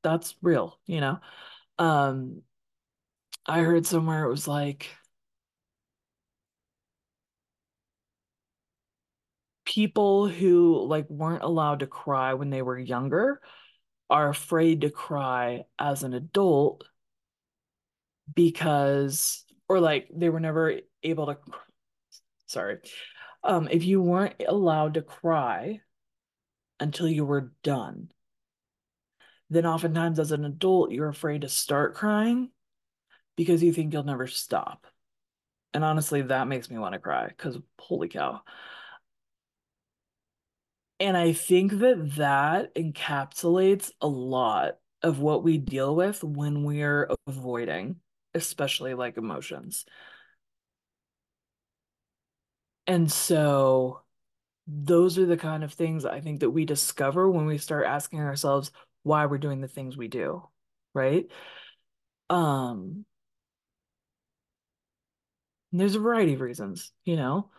that's 0.02 0.34
real, 0.42 0.80
you 0.88 1.00
know? 1.00 1.20
Um, 1.78 2.42
I 3.46 3.60
heard 3.60 3.86
somewhere 3.86 4.24
it 4.24 4.30
was 4.32 4.48
like 4.48 4.90
people 9.66 10.28
who 10.28 10.84
like 10.88 11.08
weren't 11.12 11.44
allowed 11.44 11.82
to 11.82 11.88
cry 11.88 12.34
when 12.34 12.50
they 12.50 12.64
were 12.64 12.78
younger 12.78 13.40
are 14.10 14.30
afraid 14.30 14.82
to 14.82 14.90
cry 14.90 15.66
as 15.80 16.04
an 16.04 16.14
adult 16.14 16.84
because 18.34 19.44
or 19.68 19.80
like 19.80 20.08
they 20.16 20.30
were 20.30 20.40
never 20.40 20.80
able 21.04 21.26
to 21.26 21.38
sorry 22.46 22.78
um 23.44 23.68
if 23.72 23.84
you 23.84 24.02
weren't 24.02 24.36
allowed 24.48 24.94
to 24.94 25.02
cry 25.02 25.82
until 26.80 27.08
you 27.08 27.26
were 27.26 27.54
done 27.64 28.10
then 29.50 29.66
oftentimes 29.66 30.20
as 30.20 30.32
an 30.32 30.46
adult 30.46 30.92
you're 30.92 31.10
afraid 31.10 31.42
to 31.42 31.50
start 31.50 31.96
crying 31.96 32.50
because 33.36 33.64
you 33.64 33.74
think 33.74 33.94
you'll 33.94 34.04
never 34.04 34.28
stop. 34.28 34.88
And 35.74 35.84
honestly 35.84 36.22
that 36.22 36.48
makes 36.48 36.70
me 36.70 36.78
want 36.78 36.94
to 36.94 37.00
cry 37.00 37.28
because 37.28 37.58
holy 37.80 38.08
cow 38.08 38.42
and 41.04 41.18
I 41.18 41.34
think 41.34 41.80
that 41.80 42.16
that 42.16 42.74
encapsulates 42.76 43.92
a 44.00 44.08
lot 44.08 44.78
of 45.02 45.20
what 45.20 45.44
we 45.44 45.58
deal 45.58 45.94
with 45.94 46.24
when 46.24 46.64
we're 46.64 47.10
avoiding, 47.28 47.98
especially 48.34 48.94
like 48.94 49.18
emotions. 49.18 49.84
And 52.88 53.12
so 53.12 54.00
those 54.66 55.18
are 55.18 55.26
the 55.26 55.36
kind 55.36 55.66
of 55.66 55.74
things 55.74 56.06
I 56.06 56.22
think 56.22 56.40
that 56.40 56.52
we 56.52 56.64
discover 56.64 57.30
when 57.30 57.48
we 57.48 57.58
start 57.58 57.86
asking 57.86 58.22
ourselves 58.22 58.72
why 59.04 59.26
we're 59.26 59.40
doing 59.40 59.60
the 59.60 59.68
things 59.68 59.98
we 59.98 60.08
do, 60.08 60.48
right? 60.94 61.26
Um, 62.30 63.04
there's 65.74 65.96
a 65.96 66.00
variety 66.00 66.36
of 66.36 66.40
reasons, 66.40 66.94
you 67.04 67.18
know 67.18 67.50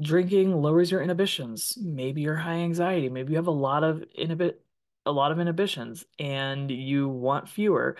drinking 0.00 0.54
lowers 0.54 0.90
your 0.90 1.02
inhibitions. 1.02 1.76
Maybe 1.80 2.22
you're 2.22 2.36
high 2.36 2.58
anxiety. 2.58 3.08
Maybe 3.08 3.32
you 3.32 3.36
have 3.36 3.46
a 3.46 3.52
lot 3.52 3.84
of 3.84 4.04
inhibit 4.14 4.62
a 5.06 5.12
lot 5.12 5.32
of 5.32 5.40
inhibitions 5.40 6.04
and 6.18 6.70
you 6.70 7.08
want 7.08 7.48
fewer. 7.48 7.96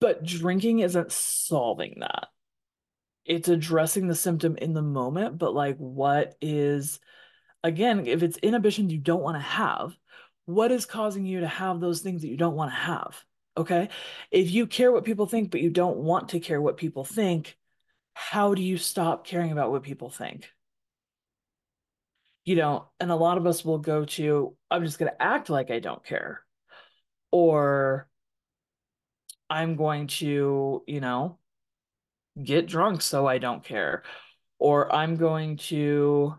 But 0.00 0.24
drinking 0.24 0.80
isn't 0.80 1.12
solving 1.12 1.96
that. 2.00 2.28
It's 3.24 3.48
addressing 3.48 4.08
the 4.08 4.14
symptom 4.14 4.56
in 4.56 4.72
the 4.72 4.82
moment, 4.82 5.38
but 5.38 5.54
like 5.54 5.76
what 5.78 6.36
is 6.40 7.00
again, 7.62 8.06
if 8.06 8.22
it's 8.22 8.38
inhibitions 8.38 8.92
you 8.92 8.98
don't 8.98 9.22
want 9.22 9.36
to 9.36 9.42
have, 9.42 9.96
what 10.44 10.70
is 10.70 10.86
causing 10.86 11.26
you 11.26 11.40
to 11.40 11.48
have 11.48 11.80
those 11.80 12.00
things 12.00 12.22
that 12.22 12.28
you 12.28 12.36
don't 12.36 12.54
want 12.54 12.70
to 12.70 12.76
have? 12.76 13.24
Okay. 13.56 13.88
If 14.30 14.50
you 14.50 14.66
care 14.66 14.92
what 14.92 15.04
people 15.04 15.26
think, 15.26 15.50
but 15.50 15.62
you 15.62 15.70
don't 15.70 15.98
want 15.98 16.30
to 16.30 16.40
care 16.40 16.60
what 16.60 16.76
people 16.76 17.04
think, 17.04 17.56
how 18.12 18.54
do 18.54 18.62
you 18.62 18.76
stop 18.76 19.26
caring 19.26 19.52
about 19.52 19.70
what 19.70 19.82
people 19.82 20.10
think? 20.10 20.50
You 22.44 22.56
know, 22.56 22.88
and 23.00 23.10
a 23.10 23.16
lot 23.16 23.38
of 23.38 23.46
us 23.46 23.64
will 23.64 23.78
go 23.78 24.04
to, 24.04 24.56
I'm 24.70 24.84
just 24.84 24.98
going 24.98 25.10
to 25.10 25.22
act 25.22 25.50
like 25.50 25.70
I 25.70 25.80
don't 25.80 26.04
care. 26.04 26.42
Or 27.32 28.08
I'm 29.50 29.76
going 29.76 30.06
to, 30.08 30.82
you 30.86 31.00
know, 31.00 31.38
get 32.42 32.66
drunk 32.66 33.02
so 33.02 33.26
I 33.26 33.38
don't 33.38 33.64
care. 33.64 34.02
Or 34.58 34.94
I'm 34.94 35.16
going 35.16 35.56
to 35.68 36.36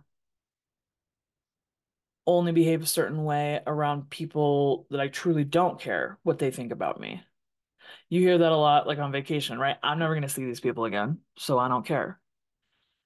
only 2.28 2.52
behave 2.52 2.84
a 2.84 2.86
certain 2.86 3.24
way 3.24 3.62
around 3.66 4.10
people 4.10 4.86
that 4.92 5.00
I 5.00 5.08
truly 5.08 5.46
don't 5.46 5.80
care 5.80 6.20
what 6.24 6.38
they 6.38 6.52
think 6.52 6.74
about 6.74 7.00
me. 7.00 7.24
You 8.10 8.20
hear 8.20 8.38
that 8.38 8.52
a 8.52 8.58
lot, 8.58 8.86
like 8.86 9.00
on 9.00 9.14
vacation, 9.14 9.58
right? 9.58 9.78
I'm 9.82 9.98
never 9.98 10.14
going 10.14 10.24
to 10.24 10.30
see 10.30 10.46
these 10.46 10.60
people 10.60 10.84
again, 10.84 11.20
so 11.38 11.58
I 11.58 11.70
don't 11.70 11.86
care. 11.86 12.20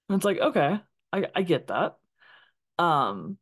And 0.10 0.16
it's 0.16 0.26
like, 0.26 0.40
okay, 0.40 0.80
I, 1.14 1.26
I 1.36 1.44
get 1.44 1.68
that. 1.68 1.98
Um, 2.80 3.38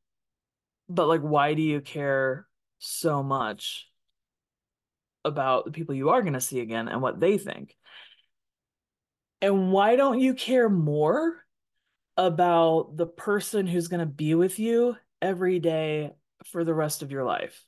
but 0.89 1.07
like, 1.07 1.21
why 1.21 1.53
do 1.53 1.61
you 1.61 1.79
care 1.79 2.45
so 2.79 3.23
much 3.23 3.87
about 5.23 5.65
the 5.65 5.71
people 5.71 5.95
you 5.95 6.09
are 6.09 6.21
going 6.21 6.33
to 6.33 6.41
see 6.41 6.59
again 6.59 6.89
and 6.89 7.01
what 7.01 7.21
they 7.21 7.37
think? 7.37 7.75
And 9.41 9.71
why 9.71 9.95
don't 9.95 10.19
you 10.19 10.33
care 10.33 10.67
more 10.67 11.37
about 12.17 12.97
the 12.97 13.07
person 13.07 13.65
who's 13.65 13.87
going 13.87 14.01
to 14.01 14.05
be 14.05 14.35
with 14.35 14.59
you 14.59 14.97
every 15.21 15.59
day 15.59 16.11
for 16.45 16.63
the 16.63 16.73
rest 16.73 17.01
of 17.01 17.11
your 17.11 17.23
life? 17.23 17.63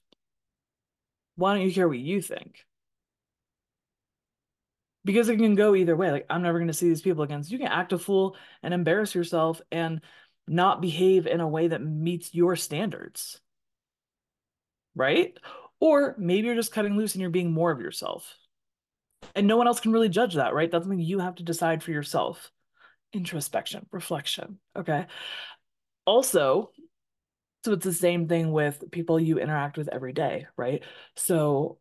Why 1.36 1.54
don't 1.54 1.66
you 1.66 1.74
care 1.74 1.88
what 1.88 1.98
you 1.98 2.22
think? 2.22 2.66
Because 5.04 5.30
it 5.30 5.38
can 5.38 5.56
go 5.56 5.74
either 5.76 5.96
way. 5.96 6.12
Like, 6.12 6.26
I'm 6.30 6.44
never 6.44 6.60
going 6.60 6.68
to 6.68 6.74
see 6.74 6.88
these 6.88 7.02
people 7.02 7.24
again. 7.24 7.44
So 7.44 7.52
you 7.52 7.58
can 7.58 7.68
act 7.68 7.94
a 7.94 7.98
fool 7.98 8.36
and 8.62 8.74
embarrass 8.74 9.16
yourself 9.16 9.60
and 9.72 10.02
not 10.48 10.82
behave 10.82 11.26
in 11.26 11.42
a 11.42 11.48
way 11.48 11.70
that 11.70 11.84
meets 11.84 12.36
your 12.36 12.56
standards. 12.56 13.40
Right? 14.96 15.38
Or 15.80 16.16
maybe 16.20 16.46
you're 16.46 16.56
just 16.56 16.74
cutting 16.74 16.96
loose 16.98 17.16
and 17.16 17.22
you're 17.22 17.32
being 17.32 17.52
more 17.52 17.72
of 17.72 17.82
yourself. 17.82 18.36
And 19.34 19.48
no 19.48 19.58
one 19.58 19.68
else 19.68 19.80
can 19.80 19.92
really 19.92 20.10
judge 20.10 20.36
that, 20.36 20.54
right? 20.54 20.70
That's 20.70 20.84
something 20.84 21.00
you 21.00 21.20
have 21.20 21.36
to 21.36 21.44
decide 21.44 21.82
for 21.82 21.92
yourself. 21.92 22.52
Introspection, 23.14 23.88
reflection. 23.92 24.60
Okay. 24.76 25.08
Also, 26.06 26.72
so 27.64 27.74
it's 27.74 27.86
the 27.86 27.94
same 27.94 28.28
thing 28.28 28.52
with 28.52 28.84
people 28.92 29.20
you 29.20 29.40
interact 29.40 29.78
with 29.78 29.88
every 29.90 30.14
day, 30.14 30.48
right? 30.58 30.84
So 31.16 31.78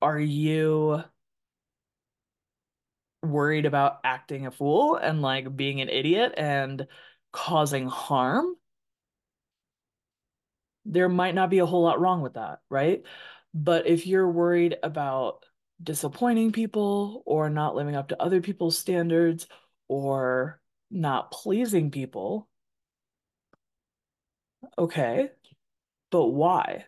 are 0.00 0.18
you 0.18 1.02
worried 3.22 3.66
about 3.66 3.98
acting 4.04 4.46
a 4.46 4.50
fool 4.50 4.96
and 4.96 5.20
like 5.20 5.54
being 5.54 5.80
an 5.80 5.88
idiot 5.88 6.34
and 6.36 6.86
causing 7.32 7.86
harm? 7.88 8.54
There 10.86 11.08
might 11.08 11.34
not 11.34 11.50
be 11.50 11.58
a 11.58 11.66
whole 11.66 11.82
lot 11.82 12.00
wrong 12.00 12.22
with 12.22 12.34
that, 12.34 12.60
right? 12.70 13.02
But 13.52 13.86
if 13.86 14.06
you're 14.06 14.30
worried 14.30 14.76
about 14.82 15.44
disappointing 15.82 16.52
people 16.52 17.22
or 17.26 17.50
not 17.50 17.74
living 17.74 17.96
up 17.96 18.08
to 18.08 18.22
other 18.22 18.40
people's 18.40 18.78
standards 18.78 19.46
or 19.88 20.60
not 20.90 21.30
pleasing 21.30 21.90
people, 21.90 22.48
okay, 24.78 25.30
but 26.10 26.26
why? 26.26 26.84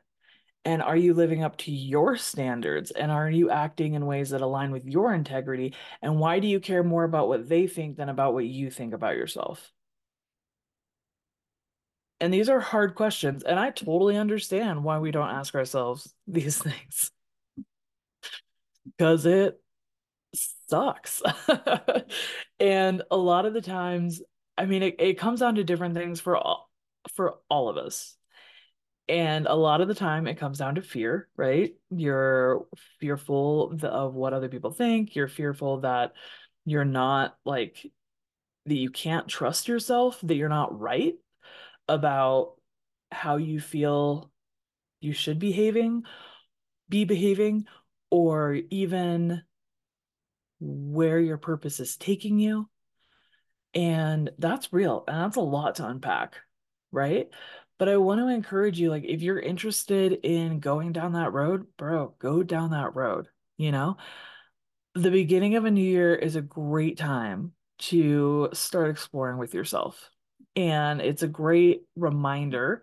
And 0.64 0.82
are 0.82 0.96
you 0.96 1.14
living 1.14 1.42
up 1.42 1.56
to 1.58 1.72
your 1.72 2.16
standards? 2.16 2.90
And 2.90 3.10
are 3.10 3.30
you 3.30 3.50
acting 3.50 3.94
in 3.94 4.04
ways 4.06 4.30
that 4.30 4.42
align 4.42 4.72
with 4.72 4.84
your 4.84 5.14
integrity? 5.14 5.74
And 6.02 6.18
why 6.18 6.38
do 6.38 6.46
you 6.46 6.60
care 6.60 6.84
more 6.84 7.04
about 7.04 7.28
what 7.28 7.48
they 7.48 7.66
think 7.66 7.96
than 7.96 8.10
about 8.10 8.34
what 8.34 8.44
you 8.44 8.70
think 8.70 8.92
about 8.92 9.16
yourself? 9.16 9.72
And 12.20 12.32
these 12.32 12.50
are 12.50 12.60
hard 12.60 12.94
questions. 12.94 13.42
And 13.42 13.58
I 13.58 13.70
totally 13.70 14.16
understand 14.18 14.84
why 14.84 14.98
we 14.98 15.10
don't 15.10 15.30
ask 15.30 15.54
ourselves 15.54 16.12
these 16.26 16.58
things. 16.58 17.10
Because 18.84 19.24
it 19.24 19.58
sucks. 20.68 21.22
and 22.60 23.02
a 23.10 23.16
lot 23.16 23.46
of 23.46 23.54
the 23.54 23.62
times, 23.62 24.20
I 24.58 24.66
mean, 24.66 24.82
it, 24.82 24.96
it 24.98 25.18
comes 25.18 25.40
down 25.40 25.54
to 25.54 25.64
different 25.64 25.94
things 25.94 26.20
for 26.20 26.36
all 26.36 26.69
for 27.20 27.34
all 27.50 27.68
of 27.68 27.76
us. 27.76 28.16
And 29.06 29.46
a 29.46 29.54
lot 29.54 29.82
of 29.82 29.88
the 29.88 29.94
time 29.94 30.26
it 30.26 30.38
comes 30.38 30.56
down 30.56 30.76
to 30.76 30.80
fear, 30.80 31.28
right? 31.36 31.74
You're 31.90 32.64
fearful 32.98 33.76
of 33.82 34.14
what 34.14 34.32
other 34.32 34.48
people 34.48 34.70
think. 34.70 35.14
You're 35.14 35.28
fearful 35.28 35.80
that 35.80 36.14
you're 36.64 36.86
not 36.86 37.36
like 37.44 37.86
that 38.64 38.74
you 38.74 38.88
can't 38.88 39.28
trust 39.28 39.68
yourself, 39.68 40.18
that 40.22 40.34
you're 40.34 40.48
not 40.48 40.80
right 40.80 41.12
about 41.88 42.54
how 43.12 43.36
you 43.36 43.60
feel 43.60 44.30
you 45.02 45.12
should 45.12 45.38
be 45.38 45.48
behaving, 45.48 46.04
be 46.88 47.04
behaving, 47.04 47.66
or 48.10 48.58
even 48.70 49.42
where 50.58 51.20
your 51.20 51.36
purpose 51.36 51.80
is 51.80 51.98
taking 51.98 52.38
you. 52.38 52.66
And 53.74 54.30
that's 54.38 54.72
real. 54.72 55.04
And 55.06 55.18
that's 55.18 55.36
a 55.36 55.42
lot 55.42 55.74
to 55.74 55.86
unpack, 55.86 56.36
right? 56.92 57.28
But 57.78 57.88
I 57.88 57.96
want 57.96 58.20
to 58.20 58.28
encourage 58.28 58.78
you, 58.78 58.90
like, 58.90 59.04
if 59.04 59.22
you're 59.22 59.40
interested 59.40 60.12
in 60.12 60.60
going 60.60 60.92
down 60.92 61.12
that 61.12 61.32
road, 61.32 61.66
bro, 61.78 62.14
go 62.18 62.42
down 62.42 62.70
that 62.70 62.94
road. 62.94 63.28
You 63.56 63.72
know, 63.72 63.96
the 64.94 65.10
beginning 65.10 65.56
of 65.56 65.64
a 65.64 65.70
new 65.70 65.82
year 65.82 66.14
is 66.14 66.36
a 66.36 66.42
great 66.42 66.98
time 66.98 67.52
to 67.78 68.50
start 68.52 68.90
exploring 68.90 69.38
with 69.38 69.54
yourself. 69.54 70.10
And 70.56 71.00
it's 71.00 71.22
a 71.22 71.28
great 71.28 71.82
reminder 71.96 72.82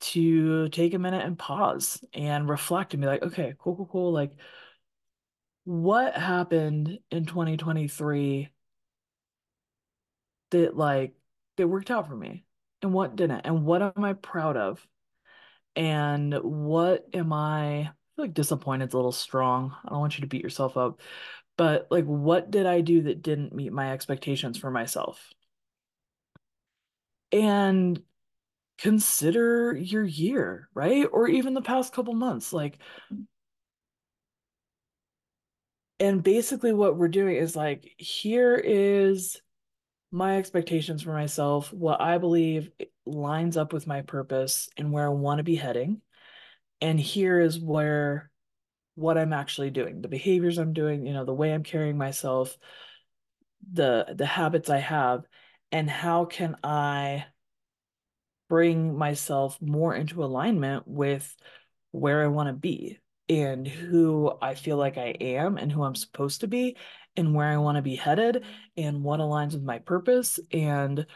to 0.00 0.68
take 0.68 0.92
a 0.92 0.98
minute 0.98 1.24
and 1.24 1.38
pause 1.38 2.04
and 2.12 2.48
reflect 2.48 2.92
and 2.92 3.00
be 3.00 3.06
like, 3.06 3.22
okay, 3.22 3.54
cool, 3.58 3.76
cool, 3.76 3.86
cool. 3.86 4.12
Like, 4.12 4.32
what 5.64 6.14
happened 6.14 6.98
in 7.10 7.24
2023 7.24 8.50
that 10.50 10.76
like 10.76 11.14
that 11.56 11.66
worked 11.66 11.90
out 11.90 12.06
for 12.06 12.14
me 12.14 12.44
and 12.84 12.92
what 12.92 13.16
didn't 13.16 13.40
and 13.44 13.64
what 13.64 13.80
am 13.80 14.04
I 14.04 14.12
proud 14.12 14.58
of 14.58 14.86
and 15.74 16.34
what 16.34 17.06
am 17.14 17.32
I, 17.32 17.80
I 17.80 17.90
like 18.18 18.34
disappointed 18.34 18.88
is 18.88 18.94
a 18.94 18.96
little 18.96 19.10
strong. 19.10 19.74
I 19.84 19.88
don't 19.88 20.00
want 20.00 20.18
you 20.18 20.20
to 20.20 20.28
beat 20.28 20.42
yourself 20.42 20.76
up, 20.76 21.00
but 21.56 21.88
like 21.90 22.04
what 22.04 22.50
did 22.50 22.66
I 22.66 22.82
do 22.82 23.02
that 23.04 23.22
didn't 23.22 23.54
meet 23.54 23.72
my 23.72 23.92
expectations 23.92 24.58
for 24.58 24.70
myself? 24.70 25.32
And 27.32 28.02
consider 28.76 29.74
your 29.74 30.04
year, 30.04 30.68
right? 30.74 31.06
Or 31.10 31.26
even 31.26 31.54
the 31.54 31.62
past 31.62 31.94
couple 31.94 32.12
months. 32.12 32.52
Like 32.52 32.78
and 35.98 36.22
basically 36.22 36.74
what 36.74 36.98
we're 36.98 37.08
doing 37.08 37.36
is 37.36 37.56
like 37.56 37.94
here 37.96 38.54
is 38.54 39.40
my 40.14 40.38
expectations 40.38 41.02
for 41.02 41.12
myself, 41.12 41.72
what 41.72 42.00
I 42.00 42.18
believe 42.18 42.70
lines 43.04 43.56
up 43.56 43.72
with 43.72 43.86
my 43.86 44.02
purpose 44.02 44.68
and 44.76 44.92
where 44.92 45.04
I 45.04 45.08
want 45.10 45.38
to 45.38 45.44
be 45.44 45.56
heading. 45.56 46.00
And 46.80 47.00
here 47.00 47.40
is 47.40 47.58
where 47.58 48.30
what 48.94 49.18
I'm 49.18 49.32
actually 49.32 49.70
doing, 49.70 50.00
the 50.00 50.08
behaviors 50.08 50.56
I'm 50.58 50.72
doing, 50.72 51.04
you 51.04 51.12
know, 51.12 51.24
the 51.24 51.34
way 51.34 51.52
I'm 51.52 51.64
carrying 51.64 51.98
myself, 51.98 52.56
the 53.72 54.14
the 54.14 54.26
habits 54.26 54.70
I 54.70 54.78
have, 54.78 55.24
and 55.72 55.90
how 55.90 56.26
can 56.26 56.56
I 56.62 57.26
bring 58.48 58.96
myself 58.96 59.60
more 59.60 59.96
into 59.96 60.22
alignment 60.22 60.86
with 60.86 61.34
where 61.90 62.22
I 62.22 62.28
want 62.28 62.48
to 62.48 62.52
be 62.52 63.00
and 63.28 63.66
who 63.66 64.32
I 64.40 64.54
feel 64.54 64.76
like 64.76 64.96
I 64.96 65.08
am 65.20 65.56
and 65.56 65.72
who 65.72 65.82
I'm 65.82 65.96
supposed 65.96 66.42
to 66.42 66.46
be 66.46 66.76
and 67.16 67.34
where 67.34 67.48
I 67.48 67.58
want 67.58 67.76
to 67.76 67.82
be 67.82 67.96
headed 67.96 68.44
and 68.76 69.02
what 69.02 69.20
aligns 69.20 69.52
with 69.52 69.62
my 69.62 69.78
purpose 69.78 70.40
and 70.52 71.06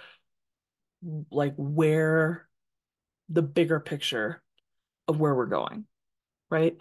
like 1.31 1.55
where 1.57 2.49
the 3.29 3.43
bigger 3.43 3.81
picture 3.81 4.43
of 5.09 5.21
where 5.21 5.35
we're 5.35 5.47
going, 5.47 5.87
right? 6.51 6.77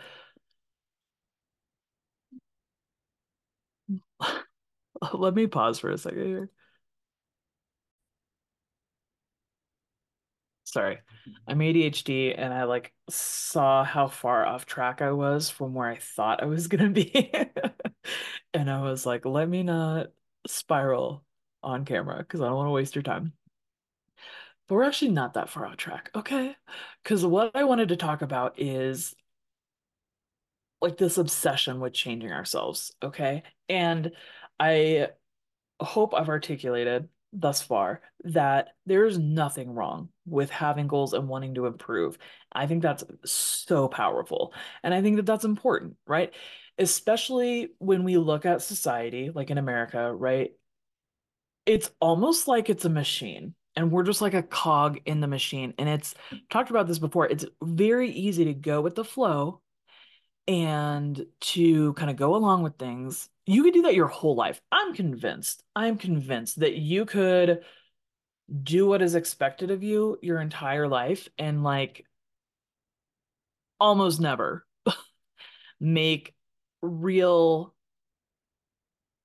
Let 5.14 5.34
me 5.36 5.48
pause 5.48 5.80
for 5.80 5.90
a 5.92 5.98
second 5.98 6.26
here. 6.26 6.50
Sorry. 10.66 11.00
I'm 11.48 11.62
ADHD 11.62 12.34
and 12.38 12.54
I 12.54 12.66
like 12.66 12.94
saw 13.10 13.84
how 13.84 14.08
far 14.08 14.46
off 14.46 14.66
track 14.66 15.02
I 15.02 15.12
was 15.12 15.50
from 15.50 15.74
where 15.74 15.88
I 15.90 15.98
thought 15.98 16.44
I 16.44 16.46
was 16.46 16.68
gonna 16.68 16.90
be. 16.90 17.32
And 18.54 18.70
I 18.70 18.82
was 18.82 19.06
like, 19.06 19.26
let 19.26 19.48
me 19.48 19.64
not 19.64 20.08
spiral 20.48 21.24
on 21.64 21.86
camera 21.86 22.18
because 22.20 22.42
I 22.42 22.46
don't 22.48 22.56
want 22.56 22.68
to 22.68 22.72
waste 22.72 22.96
your 22.96 23.04
time. 23.04 23.34
But 24.68 24.76
we're 24.76 24.84
actually 24.84 25.12
not 25.12 25.34
that 25.34 25.50
far 25.50 25.66
off 25.66 25.78
track, 25.78 26.12
okay? 26.16 26.56
Because 27.04 27.26
what 27.26 27.52
I 27.56 27.64
wanted 27.64 27.90
to 27.90 27.96
talk 27.96 28.22
about 28.22 28.60
is 28.60 29.16
like 30.82 30.98
this 30.98 31.18
obsession 31.18 31.80
with 31.80 31.94
changing 31.94 32.32
ourselves, 32.32 32.94
okay? 33.02 33.44
And 33.70 34.12
I 34.60 35.10
hope 35.82 36.14
I've 36.16 36.30
articulated 36.30 37.10
thus 37.34 37.62
far 37.62 38.02
that 38.26 38.70
there's 38.86 39.20
nothing 39.20 39.72
wrong 39.74 40.10
with 40.26 40.50
having 40.50 40.88
goals 40.88 41.14
and 41.14 41.28
wanting 41.28 41.56
to 41.56 41.66
improve. 41.68 42.18
I 42.52 42.68
think 42.68 42.84
that's 42.84 43.04
so 43.26 43.88
powerful. 43.88 44.54
And 44.84 44.94
I 44.94 45.02
think 45.02 45.18
that 45.18 45.26
that's 45.26 45.46
important, 45.46 45.98
right? 46.08 46.34
Especially 46.78 47.70
when 47.80 48.04
we 48.04 48.18
look 48.18 48.46
at 48.46 48.62
society, 48.62 49.32
like 49.34 49.50
in 49.50 49.58
America, 49.58 50.14
right? 50.14 50.52
It's 51.66 51.90
almost 52.00 52.48
like 52.48 52.70
it's 52.70 52.86
a 52.86 52.90
machine 52.90 53.56
and 53.76 53.92
we're 53.92 54.04
just 54.04 54.22
like 54.22 54.34
a 54.34 54.44
cog 54.44 55.00
in 55.06 55.22
the 55.22 55.28
machine. 55.28 55.74
And 55.78 55.88
it's 55.88 56.16
talked 56.50 56.70
about 56.70 56.88
this 56.88 57.00
before. 57.00 57.28
It's 57.28 57.46
very 57.62 58.10
easy 58.10 58.46
to 58.46 58.54
go 58.54 58.82
with 58.82 58.96
the 58.96 59.04
flow 59.04 59.62
and 60.48 61.26
to 61.42 61.94
kind 61.94 62.10
of 62.10 62.16
go 62.16 62.36
along 62.36 62.64
with 62.64 62.78
things. 62.78 63.30
You 63.46 63.64
could 63.64 63.74
do 63.74 63.84
that 63.84 63.96
your 63.96 64.08
whole 64.08 64.36
life. 64.36 64.62
I'm 64.72 64.94
convinced. 64.94 65.64
I'm 65.76 65.98
convinced 65.98 66.60
that 66.62 66.76
you 66.76 67.06
could 67.06 67.60
do 68.64 68.88
what 68.88 69.02
is 69.02 69.16
expected 69.16 69.72
of 69.72 69.84
you 69.84 70.18
your 70.22 70.40
entire 70.40 70.88
life 70.88 71.28
and 71.38 71.64
like 71.64 72.06
almost 73.80 74.20
never 74.20 74.66
make 75.80 76.34
real 76.82 77.74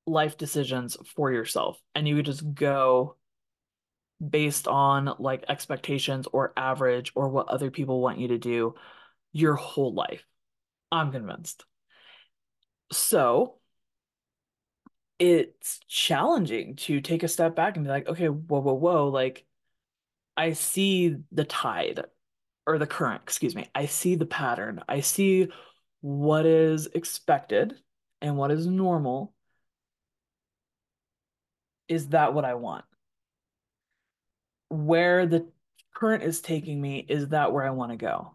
life 0.06 0.36
decisions 0.36 0.96
for 1.14 1.30
yourself 1.32 1.80
and 1.94 2.08
you 2.08 2.22
just 2.22 2.54
go 2.54 3.16
based 4.30 4.68
on 4.68 5.14
like 5.18 5.44
expectations 5.48 6.26
or 6.32 6.52
average 6.56 7.12
or 7.14 7.28
what 7.28 7.48
other 7.48 7.70
people 7.70 8.00
want 8.00 8.18
you 8.18 8.28
to 8.28 8.38
do 8.38 8.74
your 9.32 9.54
whole 9.54 9.94
life. 9.94 10.24
I'm 10.90 11.12
convinced. 11.12 11.64
So 12.92 13.58
it's 15.18 15.80
challenging 15.88 16.76
to 16.76 17.00
take 17.00 17.22
a 17.22 17.28
step 17.28 17.56
back 17.56 17.76
and 17.76 17.84
be 17.84 17.90
like, 17.90 18.08
okay, 18.08 18.28
whoa, 18.28 18.60
whoa, 18.60 18.74
whoa. 18.74 19.08
Like, 19.08 19.44
I 20.36 20.52
see 20.52 21.16
the 21.30 21.44
tide 21.44 22.04
or 22.66 22.78
the 22.78 22.86
current, 22.86 23.22
excuse 23.22 23.54
me. 23.54 23.68
I 23.74 23.86
see 23.86 24.14
the 24.14 24.26
pattern. 24.26 24.82
I 24.88 25.00
see 25.00 25.48
what 26.02 26.44
is 26.44 26.88
expected 26.88 27.74
and 28.20 28.36
what 28.36 28.50
is 28.50 28.66
normal. 28.66 29.32
Is 31.88 32.08
that 32.08 32.34
what 32.34 32.44
I 32.44 32.54
want? 32.54 32.84
Where 34.68 35.26
the 35.26 35.48
current 35.94 36.24
is 36.24 36.40
taking 36.40 36.80
me, 36.80 37.04
is 37.08 37.28
that 37.28 37.52
where 37.52 37.64
I 37.64 37.70
want 37.70 37.92
to 37.92 37.96
go? 37.96 38.34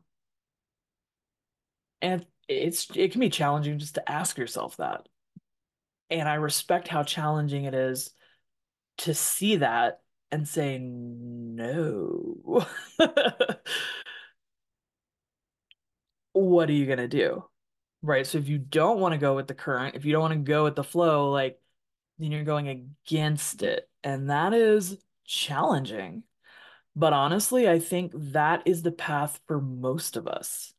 And 2.01 2.25
it's 2.47 2.87
it 2.95 3.11
can 3.11 3.19
be 3.19 3.29
challenging 3.29 3.79
just 3.79 3.95
to 3.95 4.09
ask 4.09 4.37
yourself 4.37 4.77
that. 4.77 5.07
And 6.09 6.29
I 6.29 6.35
respect 6.35 6.87
how 6.87 7.03
challenging 7.03 7.65
it 7.65 7.73
is 7.73 8.11
to 8.99 9.13
see 9.13 9.57
that 9.57 9.99
and 10.31 10.47
say 10.47 10.77
no. 10.79 12.65
What 16.33 16.69
are 16.69 16.73
you 16.73 16.85
going 16.85 16.99
to 16.99 17.07
do? 17.07 17.45
Right? 18.01 18.25
So 18.25 18.37
if 18.37 18.47
you 18.47 18.57
don't 18.57 18.99
want 18.99 19.13
to 19.13 19.17
go 19.17 19.35
with 19.35 19.47
the 19.47 19.53
current, 19.53 19.95
if 19.95 20.05
you 20.05 20.11
don't 20.11 20.21
want 20.21 20.33
to 20.33 20.39
go 20.39 20.63
with 20.63 20.75
the 20.75 20.83
flow, 20.83 21.31
like 21.31 21.59
then 22.19 22.31
you're 22.31 22.43
going 22.43 22.67
against 22.67 23.63
it. 23.63 23.89
And 24.03 24.29
that 24.29 24.53
is 24.53 24.97
challenging. 25.25 26.23
But 26.95 27.13
honestly, 27.13 27.69
I 27.69 27.79
think 27.79 28.11
that 28.15 28.63
is 28.65 28.81
the 28.81 28.91
path 28.91 29.39
for 29.47 29.61
most 29.61 30.17
of 30.17 30.27
us. 30.27 30.73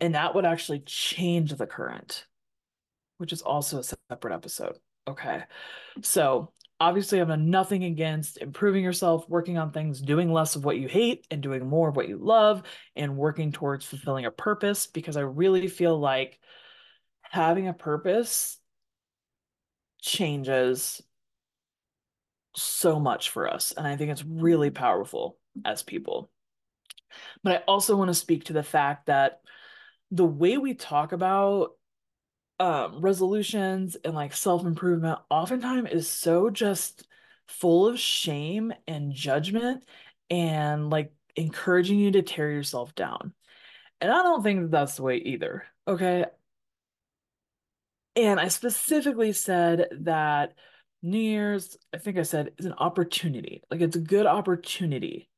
And 0.00 0.14
that 0.14 0.34
would 0.34 0.46
actually 0.46 0.80
change 0.80 1.52
the 1.52 1.66
current, 1.66 2.26
which 3.18 3.32
is 3.32 3.42
also 3.42 3.78
a 3.78 3.84
separate 3.84 4.34
episode. 4.34 4.78
Okay. 5.06 5.42
So 6.02 6.52
obviously, 6.82 7.20
I 7.20 7.24
have 7.24 7.38
nothing 7.38 7.84
against 7.84 8.38
improving 8.38 8.82
yourself, 8.82 9.28
working 9.28 9.56
on 9.56 9.70
things, 9.70 10.00
doing 10.00 10.32
less 10.32 10.56
of 10.56 10.64
what 10.64 10.78
you 10.78 10.88
hate 10.88 11.24
and 11.30 11.40
doing 11.40 11.64
more 11.64 11.88
of 11.88 11.94
what 11.94 12.08
you 12.08 12.18
love, 12.18 12.64
and 12.96 13.16
working 13.16 13.52
towards 13.52 13.86
fulfilling 13.86 14.24
a 14.24 14.32
purpose 14.32 14.88
because 14.88 15.16
I 15.16 15.20
really 15.20 15.68
feel 15.68 15.96
like 15.96 16.40
having 17.22 17.68
a 17.68 17.72
purpose 17.72 18.58
changes 20.00 21.00
so 22.56 22.98
much 22.98 23.30
for 23.30 23.48
us. 23.48 23.72
And 23.76 23.86
I 23.86 23.96
think 23.96 24.10
it's 24.10 24.24
really 24.24 24.70
powerful 24.70 25.38
as 25.64 25.84
people. 25.84 26.30
But 27.44 27.52
I 27.52 27.56
also 27.68 27.94
want 27.94 28.08
to 28.08 28.14
speak 28.14 28.46
to 28.46 28.52
the 28.52 28.64
fact 28.64 29.06
that 29.06 29.40
the 30.10 30.24
way 30.24 30.58
we 30.58 30.74
talk 30.74 31.12
about 31.12 31.76
um, 32.60 33.00
resolutions 33.00 33.96
and 34.04 34.14
like 34.14 34.34
self-improvement 34.34 35.18
oftentimes 35.30 35.90
is 35.90 36.08
so 36.08 36.50
just 36.50 37.06
full 37.48 37.86
of 37.86 37.98
shame 37.98 38.72
and 38.86 39.12
judgment 39.12 39.84
and 40.30 40.90
like 40.90 41.12
encouraging 41.36 41.98
you 41.98 42.10
to 42.12 42.22
tear 42.22 42.50
yourself 42.50 42.94
down. 42.94 43.32
And 44.00 44.10
I 44.10 44.22
don't 44.22 44.42
think 44.42 44.62
that 44.62 44.70
that's 44.70 44.96
the 44.96 45.02
way 45.02 45.16
either. 45.16 45.64
Okay. 45.86 46.24
And 48.14 48.38
I 48.38 48.48
specifically 48.48 49.32
said 49.32 49.88
that 50.02 50.54
New 51.02 51.18
Year's, 51.18 51.76
I 51.92 51.98
think 51.98 52.18
I 52.18 52.22
said, 52.22 52.52
is 52.58 52.66
an 52.66 52.74
opportunity. 52.74 53.62
Like 53.70 53.80
it's 53.80 53.96
a 53.96 54.00
good 54.00 54.26
opportunity 54.26 55.28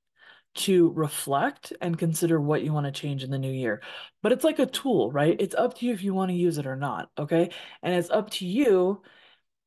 to 0.54 0.92
reflect 0.92 1.72
and 1.80 1.98
consider 1.98 2.40
what 2.40 2.62
you 2.62 2.72
want 2.72 2.86
to 2.86 2.92
change 2.92 3.24
in 3.24 3.30
the 3.30 3.38
new 3.38 3.50
year. 3.50 3.82
But 4.22 4.32
it's 4.32 4.44
like 4.44 4.60
a 4.60 4.66
tool, 4.66 5.10
right? 5.10 5.36
It's 5.38 5.54
up 5.54 5.76
to 5.78 5.86
you 5.86 5.92
if 5.92 6.02
you 6.02 6.14
want 6.14 6.30
to 6.30 6.36
use 6.36 6.58
it 6.58 6.66
or 6.66 6.76
not, 6.76 7.10
okay? 7.18 7.50
And 7.82 7.94
it's 7.94 8.10
up 8.10 8.30
to 8.30 8.46
you 8.46 9.02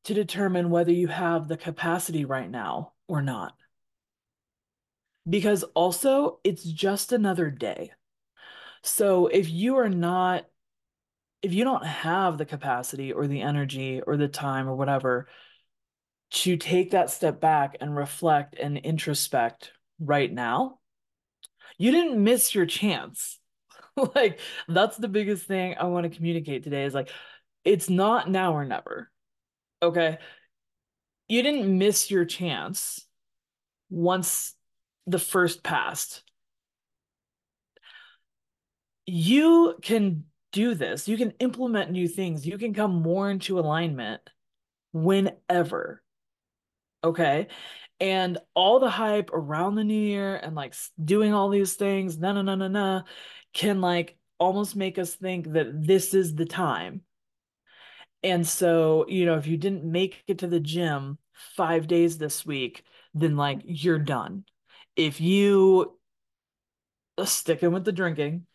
to 0.06 0.14
determine 0.14 0.70
whether 0.70 0.92
you 0.92 1.08
have 1.08 1.48
the 1.48 1.58
capacity 1.58 2.24
right 2.24 2.50
now 2.50 2.94
or 3.08 3.22
not. 3.22 3.54
Because 5.30 5.64
also, 5.64 6.40
it's 6.46 6.64
just 6.64 7.12
another 7.12 7.52
day. 7.52 7.92
So 8.82 9.28
if 9.28 9.50
you 9.50 9.78
are 9.78 9.90
not, 9.90 10.46
if 11.42 11.54
you 11.54 11.66
don't 11.66 11.86
have 11.86 12.38
the 12.38 12.46
capacity 12.46 13.12
or 13.12 13.28
the 13.28 13.42
energy 13.42 14.02
or 14.06 14.16
the 14.16 14.30
time 14.30 14.70
or 14.70 14.76
whatever 14.76 15.28
to 16.30 16.56
take 16.56 16.92
that 16.92 17.10
step 17.10 17.42
back 17.42 17.76
and 17.82 17.96
reflect 17.96 18.56
and 18.56 18.78
introspect 18.78 19.72
right 20.00 20.32
now, 20.32 20.80
you 21.78 21.92
didn't 21.92 22.24
miss 22.24 22.54
your 22.56 22.66
chance. 22.66 23.40
like 24.16 24.40
that's 24.68 24.98
the 24.98 25.08
biggest 25.08 25.48
thing 25.48 25.76
I 25.80 25.86
want 25.86 26.10
to 26.10 26.16
communicate 26.16 26.64
today 26.64 26.86
is 26.86 26.94
like 26.94 27.10
it's 27.64 27.90
not 27.90 28.30
now 28.30 28.54
or 28.54 28.66
never. 28.66 29.12
Okay? 29.82 30.18
You 31.28 31.44
didn't 31.44 31.78
miss 31.78 32.10
your 32.10 32.26
chance 32.26 33.06
once 33.90 34.54
the 35.06 35.20
first 35.20 35.64
passed. 35.64 36.24
You 39.06 39.76
can 39.82 40.26
do 40.52 40.74
this. 40.74 41.08
You 41.08 41.18
can 41.18 41.32
implement 41.40 41.92
new 41.92 42.08
things. 42.08 42.48
You 42.48 42.58
can 42.58 42.74
come 42.74 43.02
more 43.02 43.30
into 43.30 43.60
alignment 43.60 44.22
whenever. 44.94 46.02
Okay? 47.04 47.48
And 48.00 48.38
all 48.54 48.80
the 48.80 48.90
hype 48.90 49.32
around 49.34 49.76
the 49.76 49.84
new 49.84 50.00
year 50.00 50.36
and 50.36 50.56
like 50.56 50.76
doing 51.04 51.34
all 51.34 51.50
these 51.50 51.74
things, 51.74 52.18
na 52.18 52.34
na 52.34 52.44
na 52.44 52.56
na 52.56 52.68
na, 52.68 53.02
can 53.54 53.82
like 53.82 54.18
almost 54.38 54.76
make 54.76 55.00
us 55.00 55.16
think 55.16 55.54
that 55.54 55.68
this 55.84 56.14
is 56.14 56.36
the 56.36 56.46
time. 56.46 57.02
And 58.24 58.48
so, 58.48 59.06
you 59.08 59.26
know, 59.26 59.38
if 59.38 59.48
you 59.48 59.58
didn't 59.58 59.84
make 59.84 60.24
it 60.28 60.40
to 60.40 60.48
the 60.48 60.60
gym 60.60 61.18
five 61.56 61.88
days 61.88 62.18
this 62.18 62.46
week, 62.46 62.84
then 63.14 63.36
like 63.36 63.62
you're 63.64 64.00
done. 64.00 64.44
If 64.96 65.22
you 65.22 65.98
uh, 67.18 67.26
sticking 67.26 67.72
with 67.72 67.86
the 67.86 67.92
drinking, 67.92 68.46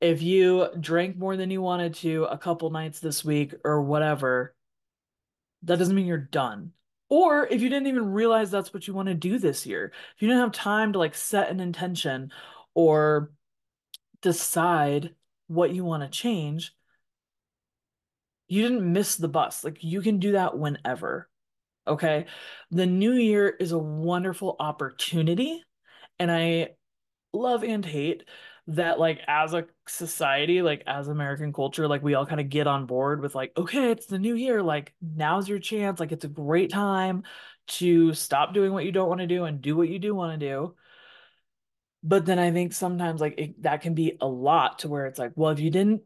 if 0.00 0.22
you 0.22 0.68
drank 0.78 1.16
more 1.16 1.36
than 1.36 1.50
you 1.50 1.62
wanted 1.62 1.94
to 1.96 2.24
a 2.24 2.38
couple 2.38 2.70
nights 2.70 3.00
this 3.00 3.24
week 3.24 3.54
or 3.64 3.82
whatever, 3.82 4.54
that 5.62 5.78
doesn't 5.78 5.94
mean 5.94 6.06
you're 6.06 6.18
done. 6.18 6.72
Or 7.08 7.46
if 7.46 7.62
you 7.62 7.68
didn't 7.68 7.86
even 7.86 8.12
realize 8.12 8.50
that's 8.50 8.74
what 8.74 8.88
you 8.88 8.94
want 8.94 9.08
to 9.08 9.14
do 9.14 9.38
this 9.38 9.64
year, 9.64 9.92
if 10.14 10.22
you 10.22 10.28
didn't 10.28 10.42
have 10.42 10.52
time 10.52 10.92
to 10.92 10.98
like 10.98 11.14
set 11.14 11.50
an 11.50 11.60
intention 11.60 12.32
or 12.74 13.30
decide 14.22 15.14
what 15.46 15.72
you 15.72 15.84
want 15.84 16.02
to 16.02 16.08
change, 16.08 16.74
you 18.48 18.62
didn't 18.62 18.92
miss 18.92 19.16
the 19.16 19.28
bus. 19.28 19.62
Like 19.62 19.82
you 19.82 20.00
can 20.00 20.18
do 20.18 20.32
that 20.32 20.58
whenever. 20.58 21.28
Okay. 21.86 22.26
The 22.70 22.86
new 22.86 23.12
year 23.12 23.48
is 23.48 23.72
a 23.72 23.78
wonderful 23.78 24.56
opportunity. 24.58 25.62
And 26.18 26.30
I 26.30 26.70
love 27.32 27.62
and 27.62 27.84
hate 27.84 28.24
that 28.68 28.98
like 28.98 29.20
as 29.28 29.54
a 29.54 29.64
society 29.86 30.60
like 30.60 30.82
as 30.88 31.06
American 31.06 31.52
culture 31.52 31.86
like 31.86 32.02
we 32.02 32.14
all 32.14 32.26
kind 32.26 32.40
of 32.40 32.48
get 32.48 32.66
on 32.66 32.84
board 32.84 33.20
with 33.20 33.32
like 33.32 33.52
okay 33.56 33.92
it's 33.92 34.06
the 34.06 34.18
new 34.18 34.34
year 34.34 34.60
like 34.60 34.92
now's 35.00 35.48
your 35.48 35.60
chance 35.60 36.00
like 36.00 36.10
it's 36.10 36.24
a 36.24 36.28
great 36.28 36.72
time 36.72 37.22
to 37.66 38.14
stop 38.14 38.54
doing 38.54 38.72
what 38.72 38.84
you 38.84 38.92
don't 38.92 39.08
want 39.08 39.20
to 39.20 39.26
do 39.26 39.44
and 39.44 39.60
do 39.60 39.76
what 39.76 39.88
you 39.88 39.98
do 39.98 40.14
want 40.14 40.38
to 40.38 40.46
do. 40.46 40.74
But 42.02 42.24
then 42.24 42.38
I 42.38 42.52
think 42.52 42.72
sometimes 42.72 43.20
like 43.20 43.34
it, 43.38 43.62
that 43.62 43.80
can 43.80 43.94
be 43.94 44.16
a 44.20 44.26
lot 44.26 44.80
to 44.80 44.88
where 44.88 45.06
it's 45.06 45.18
like 45.18 45.32
well 45.34 45.50
if 45.50 45.58
you 45.58 45.70
didn't 45.70 46.02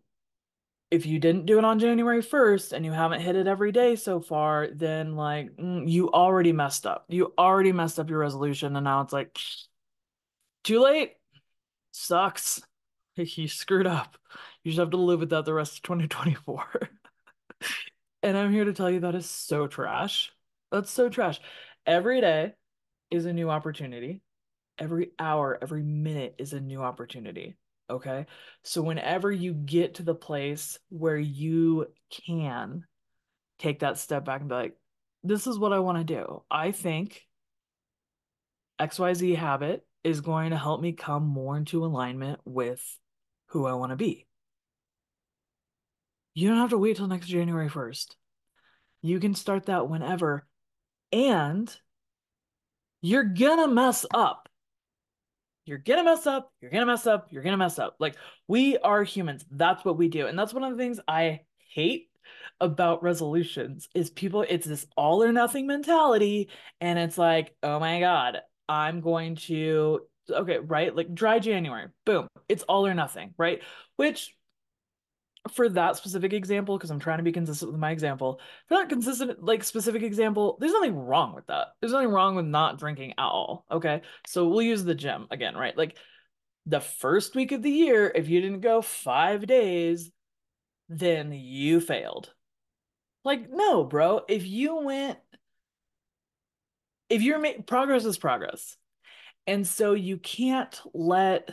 if 0.90 1.06
you 1.06 1.18
didn't 1.18 1.46
do 1.46 1.58
it 1.58 1.64
on 1.64 1.78
January 1.78 2.22
1st 2.22 2.72
and 2.72 2.84
you 2.84 2.90
haven't 2.90 3.20
hit 3.20 3.36
it 3.36 3.46
every 3.46 3.70
day 3.70 3.94
so 3.94 4.20
far 4.20 4.68
then 4.74 5.14
like 5.14 5.54
mm, 5.56 5.88
you 5.88 6.10
already 6.10 6.52
messed 6.52 6.86
up. 6.86 7.04
You 7.08 7.34
already 7.38 7.72
messed 7.72 7.98
up 8.00 8.08
your 8.08 8.18
resolution 8.18 8.74
and 8.76 8.84
now 8.84 9.02
it's 9.02 9.12
like 9.12 9.38
too 10.64 10.80
late 10.80 11.12
sucks. 11.92 12.62
You 13.16 13.48
screwed 13.48 13.86
up. 13.86 14.16
You 14.64 14.70
just 14.70 14.78
have 14.78 14.90
to 14.90 14.96
live 14.96 15.20
with 15.20 15.28
that 15.30 15.44
the 15.44 15.52
rest 15.52 15.76
of 15.76 15.82
2024. 15.82 16.88
and 18.22 18.38
I'm 18.38 18.50
here 18.50 18.64
to 18.64 18.72
tell 18.72 18.90
you 18.90 19.00
that 19.00 19.14
is 19.14 19.28
so 19.28 19.66
trash. 19.66 20.32
That's 20.72 20.90
so 20.90 21.10
trash. 21.10 21.38
Every 21.84 22.22
day 22.22 22.54
is 23.10 23.26
a 23.26 23.32
new 23.34 23.50
opportunity. 23.50 24.22
Every 24.78 25.10
hour, 25.18 25.58
every 25.60 25.82
minute 25.82 26.36
is 26.38 26.54
a 26.54 26.60
new 26.60 26.82
opportunity. 26.82 27.56
Okay. 27.90 28.26
So 28.62 28.80
whenever 28.80 29.30
you 29.30 29.52
get 29.52 29.96
to 29.96 30.02
the 30.02 30.14
place 30.14 30.78
where 30.88 31.18
you 31.18 31.88
can 32.26 32.86
take 33.58 33.80
that 33.80 33.98
step 33.98 34.24
back 34.24 34.40
and 34.40 34.48
be 34.48 34.54
like, 34.54 34.76
this 35.22 35.46
is 35.46 35.58
what 35.58 35.72
I 35.72 35.80
want 35.80 35.98
to 35.98 36.04
do. 36.04 36.42
I 36.50 36.70
think 36.70 37.26
XYZ 38.80 39.36
habit 39.36 39.84
is 40.04 40.20
going 40.20 40.50
to 40.50 40.56
help 40.56 40.80
me 40.80 40.92
come 40.92 41.26
more 41.26 41.56
into 41.56 41.84
alignment 41.84 42.40
with 42.44 42.82
who 43.46 43.66
I 43.66 43.74
want 43.74 43.90
to 43.90 43.96
be. 43.96 44.26
You 46.34 46.48
don't 46.48 46.58
have 46.58 46.70
to 46.70 46.78
wait 46.78 46.96
till 46.96 47.08
next 47.08 47.26
January 47.26 47.68
1st. 47.68 48.16
You 49.02 49.18
can 49.20 49.34
start 49.34 49.66
that 49.66 49.88
whenever. 49.88 50.46
And 51.12 51.74
you're 53.02 53.24
gonna 53.24 53.68
mess 53.68 54.06
up. 54.12 54.48
You're 55.64 55.78
gonna 55.78 56.04
mess 56.04 56.26
up. 56.26 56.52
You're 56.60 56.70
gonna 56.70 56.86
mess 56.86 57.06
up. 57.06 57.28
You're 57.30 57.42
gonna 57.42 57.56
mess 57.56 57.78
up. 57.78 57.96
Like 57.98 58.16
we 58.46 58.78
are 58.78 59.02
humans. 59.02 59.44
That's 59.50 59.84
what 59.84 59.98
we 59.98 60.08
do. 60.08 60.26
And 60.26 60.38
that's 60.38 60.54
one 60.54 60.64
of 60.64 60.70
the 60.70 60.82
things 60.82 61.00
I 61.08 61.40
hate 61.74 62.08
about 62.60 63.02
resolutions 63.02 63.88
is 63.94 64.10
people 64.10 64.44
it's 64.48 64.66
this 64.66 64.86
all 64.96 65.22
or 65.22 65.32
nothing 65.32 65.66
mentality 65.66 66.50
and 66.80 66.98
it's 66.98 67.18
like, 67.18 67.54
"Oh 67.62 67.80
my 67.80 68.00
god, 68.00 68.38
I'm 68.70 69.00
going 69.00 69.34
to 69.34 70.02
okay, 70.30 70.58
right? 70.58 70.94
Like 70.94 71.12
dry 71.12 71.40
January. 71.40 71.88
Boom. 72.06 72.28
It's 72.48 72.62
all 72.62 72.86
or 72.86 72.94
nothing, 72.94 73.34
right? 73.36 73.62
Which 73.96 74.32
for 75.52 75.68
that 75.70 75.96
specific 75.96 76.32
example, 76.32 76.78
because 76.78 76.90
I'm 76.90 77.00
trying 77.00 77.18
to 77.18 77.24
be 77.24 77.32
consistent 77.32 77.72
with 77.72 77.80
my 77.80 77.90
example, 77.90 78.40
for 78.68 78.76
that 78.76 78.88
consistent, 78.88 79.42
like 79.42 79.64
specific 79.64 80.02
example, 80.02 80.56
there's 80.60 80.72
nothing 80.72 80.94
wrong 80.94 81.34
with 81.34 81.48
that. 81.48 81.68
There's 81.80 81.92
nothing 81.92 82.10
wrong 82.10 82.36
with 82.36 82.46
not 82.46 82.78
drinking 82.78 83.12
at 83.12 83.24
all. 83.24 83.64
Okay. 83.72 84.02
So 84.26 84.46
we'll 84.46 84.62
use 84.62 84.84
the 84.84 84.94
gym 84.94 85.26
again, 85.32 85.56
right? 85.56 85.76
Like 85.76 85.96
the 86.66 86.80
first 86.80 87.34
week 87.34 87.50
of 87.50 87.62
the 87.62 87.70
year, 87.70 88.12
if 88.14 88.28
you 88.28 88.40
didn't 88.40 88.60
go 88.60 88.82
five 88.82 89.46
days, 89.48 90.12
then 90.88 91.32
you 91.32 91.80
failed. 91.80 92.32
Like, 93.24 93.50
no, 93.50 93.82
bro. 93.82 94.20
If 94.28 94.46
you 94.46 94.76
went, 94.76 95.18
if 97.10 97.22
you're 97.22 97.40
making 97.40 97.64
progress 97.64 98.04
is 98.04 98.16
progress. 98.16 98.76
And 99.46 99.66
so 99.66 99.94
you 99.94 100.16
can't 100.16 100.80
let 100.94 101.50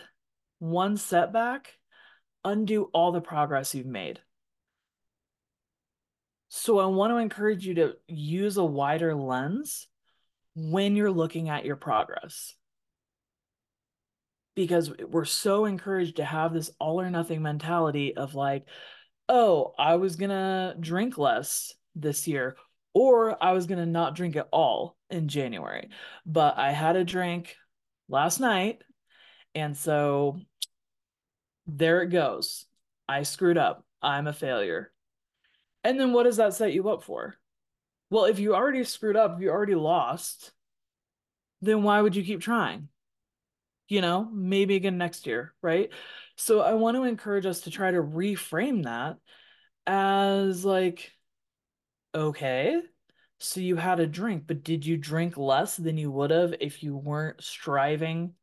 one 0.60 0.98
setback 0.98 1.74
undo 2.46 2.90
all 2.94 3.12
the 3.12 3.22
progress 3.22 3.74
you've 3.74 3.88
made. 3.88 4.20
So 6.50 6.80
I 6.80 6.86
want 6.86 7.12
to 7.12 7.18
encourage 7.18 7.66
you 7.66 7.74
to 7.76 7.94
use 8.08 8.58
a 8.58 8.64
wider 8.64 9.16
lens 9.16 9.88
when 10.56 10.96
you're 10.96 11.12
looking 11.12 11.50
at 11.50 11.66
your 11.66 11.76
progress. 11.76 12.54
Because 14.56 14.92
we're 15.08 15.26
so 15.26 15.66
encouraged 15.66 16.18
to 16.18 16.26
have 16.26 16.54
this 16.54 16.72
all 16.80 17.02
or 17.02 17.10
nothing 17.10 17.42
mentality 17.42 18.16
of 18.16 18.34
like, 18.34 18.66
oh, 19.30 19.74
I 19.78 19.96
was 19.96 20.16
going 20.16 20.30
to 20.30 20.76
drink 20.80 21.18
less 21.18 21.74
this 21.96 22.28
year, 22.28 22.56
or 22.94 23.42
I 23.44 23.54
was 23.54 23.68
going 23.68 23.80
to 23.80 23.86
not 23.86 24.16
drink 24.16 24.36
at 24.36 24.50
all 24.52 24.98
in 25.10 25.28
January. 25.28 25.90
But 26.26 26.58
I 26.58 26.72
had 26.72 26.96
a 26.96 27.04
drink 27.04 27.56
last 28.10 28.40
night. 28.40 28.82
And 29.56 29.76
so 29.76 30.40
there 31.66 32.02
it 32.02 32.08
goes. 32.10 32.66
I 33.08 33.24
screwed 33.24 33.58
up. 33.58 33.86
I'm 34.02 34.28
a 34.28 34.34
failure. 34.34 34.92
And 35.84 36.00
then 36.00 36.14
what 36.14 36.24
does 36.24 36.38
that 36.38 36.54
set 36.54 36.74
you 36.74 36.90
up 36.90 37.04
for? 37.04 37.36
Well, 38.10 38.26
if 38.26 38.40
you 38.40 38.56
already 38.56 38.84
screwed 38.84 39.18
up, 39.18 39.36
if 39.36 39.42
you 39.42 39.50
already 39.50 39.76
lost, 39.76 40.52
then 41.62 41.84
why 41.84 42.02
would 42.02 42.16
you 42.16 42.24
keep 42.24 42.42
trying? 42.42 42.90
You 43.90 44.02
know, 44.02 44.30
maybe 44.32 44.76
again 44.76 44.98
next 44.98 45.28
year, 45.28 45.54
right? 45.62 45.90
So 46.36 46.62
I 46.62 46.74
want 46.74 46.98
to 46.98 47.04
encourage 47.04 47.46
us 47.46 47.62
to 47.62 47.72
try 47.72 47.92
to 47.92 48.02
reframe 48.02 48.84
that 48.84 49.18
as 49.86 50.64
like, 50.66 51.12
okay, 52.18 52.82
so 53.40 53.60
you 53.60 53.76
had 53.76 54.00
a 54.00 54.08
drink, 54.08 54.46
but 54.48 54.64
did 54.64 54.86
you 54.86 54.98
drink 54.98 55.38
less 55.38 55.78
than 55.78 55.98
you 55.98 56.12
would 56.12 56.32
have 56.32 56.56
if 56.60 56.82
you 56.82 56.98
weren't 56.98 57.44
striving 57.44 58.34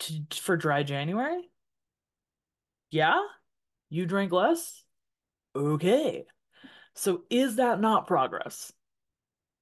to 0.00 0.22
for 0.32 0.56
dry 0.56 0.82
January? 0.82 1.50
Yeah? 2.90 3.20
You 3.90 4.06
drank 4.06 4.32
less? 4.32 4.82
Okay. 5.54 6.24
So 6.94 7.22
is 7.28 7.56
that 7.56 7.80
not 7.80 8.06
progress? 8.06 8.72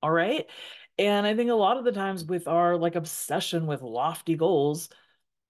All 0.03 0.11
right. 0.11 0.47
And 0.99 1.27
I 1.27 1.35
think 1.35 1.51
a 1.51 1.55
lot 1.55 1.77
of 1.77 1.85
the 1.85 1.93
times 1.93 2.25
with 2.25 2.47
our 2.47 2.77
like 2.77 2.95
obsession 2.95 3.67
with 3.67 3.83
lofty 3.83 4.37
goals, 4.37 4.89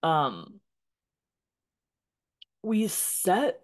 um, 0.02 0.60
we 2.62 2.88
set 2.88 3.60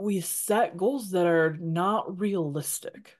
we 0.00 0.20
set 0.20 0.76
goals 0.76 1.10
that 1.10 1.26
are 1.26 1.56
not 1.60 2.18
realistic. 2.18 3.16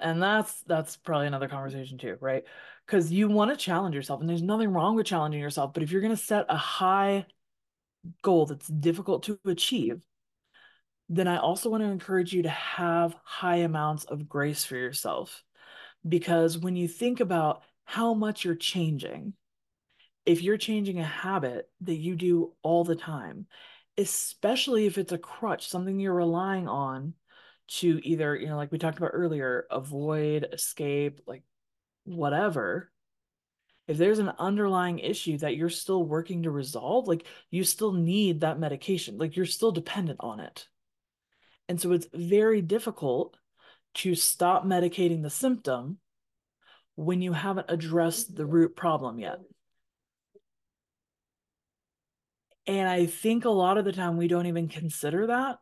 And 0.00 0.22
that's 0.22 0.62
that's 0.62 0.96
probably 0.96 1.26
another 1.26 1.48
conversation 1.48 1.98
too, 1.98 2.16
right? 2.20 2.44
Because 2.86 3.10
you 3.10 3.28
want 3.28 3.50
to 3.50 3.56
challenge 3.56 3.94
yourself, 3.94 4.20
and 4.20 4.28
there's 4.28 4.42
nothing 4.42 4.72
wrong 4.72 4.96
with 4.96 5.06
challenging 5.06 5.40
yourself. 5.40 5.72
But 5.72 5.82
if 5.82 5.90
you're 5.90 6.00
going 6.00 6.16
to 6.16 6.22
set 6.22 6.46
a 6.48 6.56
high 6.56 7.26
goal 8.22 8.46
that's 8.46 8.68
difficult 8.68 9.24
to 9.24 9.38
achieve, 9.44 10.04
then 11.08 11.26
I 11.26 11.38
also 11.38 11.70
want 11.70 11.82
to 11.82 11.90
encourage 11.90 12.32
you 12.32 12.42
to 12.44 12.48
have 12.48 13.16
high 13.24 13.56
amounts 13.56 14.04
of 14.04 14.28
grace 14.28 14.64
for 14.64 14.76
yourself. 14.76 15.42
Because 16.08 16.56
when 16.56 16.76
you 16.76 16.88
think 16.88 17.20
about 17.20 17.62
how 17.84 18.14
much 18.14 18.44
you're 18.44 18.54
changing, 18.54 19.34
if 20.24 20.42
you're 20.42 20.56
changing 20.56 21.00
a 21.00 21.04
habit 21.04 21.68
that 21.82 21.96
you 21.96 22.14
do 22.14 22.52
all 22.62 22.84
the 22.84 22.94
time, 22.94 23.46
especially 24.00 24.86
if 24.86 24.98
it's 24.98 25.12
a 25.12 25.18
crutch, 25.18 25.68
something 25.68 26.00
you're 26.00 26.14
relying 26.14 26.68
on 26.68 27.14
to 27.68 28.00
either, 28.02 28.34
you 28.34 28.48
know, 28.48 28.56
like 28.56 28.72
we 28.72 28.78
talked 28.78 28.98
about 28.98 29.10
earlier, 29.12 29.66
avoid, 29.70 30.48
escape, 30.52 31.20
like 31.26 31.42
whatever, 32.04 32.90
if 33.86 33.96
there's 33.98 34.18
an 34.18 34.32
underlying 34.38 34.98
issue 34.98 35.36
that 35.38 35.56
you're 35.56 35.68
still 35.68 36.02
working 36.02 36.44
to 36.44 36.50
resolve, 36.50 37.06
like 37.06 37.26
you 37.50 37.64
still 37.64 37.92
need 37.92 38.40
that 38.40 38.58
medication, 38.58 39.18
like 39.18 39.36
you're 39.36 39.46
still 39.46 39.72
dependent 39.72 40.18
on 40.20 40.40
it. 40.40 40.66
And 41.68 41.80
so 41.80 41.92
it's 41.92 42.08
very 42.12 42.62
difficult 42.62 43.36
to 43.96 44.14
stop 44.14 44.64
medicating 44.64 45.22
the 45.22 45.30
symptom 45.30 45.98
when 46.94 47.22
you 47.22 47.32
haven't 47.32 47.66
addressed 47.68 48.34
the 48.34 48.46
root 48.46 48.76
problem 48.76 49.18
yet. 49.18 49.40
And 52.70 52.88
I 52.88 53.06
think 53.06 53.44
a 53.44 53.50
lot 53.50 53.78
of 53.78 53.84
the 53.84 53.92
time 53.92 54.16
we 54.16 54.28
don't 54.28 54.46
even 54.46 54.68
consider 54.68 55.26
that. 55.26 55.58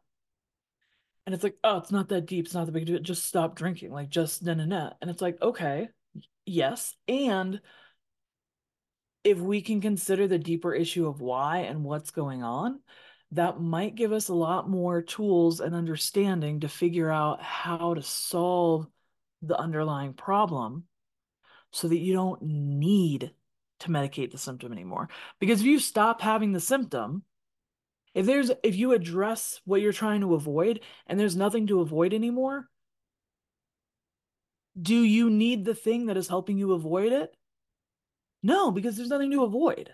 And 1.25 1.35
it's 1.35 1.43
like, 1.43 1.57
oh, 1.65 1.79
it's 1.79 1.91
not 1.91 2.11
that 2.11 2.27
deep. 2.27 2.45
It's 2.45 2.55
not 2.55 2.67
that 2.67 2.73
big 2.73 2.85
deal. 2.85 2.99
Just 2.99 3.25
stop 3.25 3.57
drinking. 3.57 3.93
Like, 3.93 4.11
just 4.11 4.43
na 4.43 4.53
na 4.53 4.67
na. 4.67 4.91
And 5.01 5.11
it's 5.11 5.23
like, 5.23 5.41
okay, 5.41 5.89
yes. 6.45 6.95
And 7.09 7.63
if 9.25 9.39
we 9.39 9.63
can 9.63 9.81
consider 9.81 10.29
the 10.29 10.39
deeper 10.39 10.75
issue 10.75 11.07
of 11.07 11.23
why 11.23 11.61
and 11.61 11.83
what's 11.83 12.11
going 12.11 12.43
on, 12.43 12.81
that 13.33 13.59
might 13.59 13.95
give 13.95 14.13
us 14.13 14.29
a 14.29 14.35
lot 14.35 14.69
more 14.69 15.01
tools 15.01 15.61
and 15.61 15.75
understanding 15.75 16.61
to 16.61 16.69
figure 16.69 17.11
out 17.11 17.43
how 17.43 17.95
to 17.95 18.03
solve 18.03 18.87
the 19.41 19.59
underlying 19.59 20.13
problem 20.13 20.85
so 21.73 21.89
that 21.89 21.97
you 21.97 22.13
don't 22.13 22.43
need 22.43 23.33
to 23.81 23.91
medicate 23.91 24.31
the 24.31 24.39
symptom 24.39 24.73
anymore. 24.73 25.09
Because 25.39 25.61
if 25.61 25.67
you 25.67 25.79
stop 25.79 26.21
having 26.21 26.53
the 26.53 26.61
symptom, 26.61 27.23
if 28.15 28.27
there's 28.27 28.51
if 28.63 28.77
you 28.77 28.93
address 28.93 29.61
what 29.65 29.81
you're 29.81 29.93
trying 29.93 30.23
to 30.23 30.35
avoid 30.35 30.81
and 31.07 31.19
there's 31.19 31.37
nothing 31.37 31.67
to 31.69 31.81
avoid 31.81 32.13
anymore, 32.13 32.69
do 34.81 34.97
you 34.97 35.31
need 35.31 35.65
the 35.65 35.75
thing 35.75 36.07
that 36.07 36.17
is 36.17 36.29
helping 36.29 36.59
you 36.59 36.73
avoid 36.73 37.13
it? 37.13 37.35
No, 38.43 38.71
because 38.71 38.97
there's 38.97 39.09
nothing 39.09 39.31
to 39.33 39.45
avoid. 39.45 39.91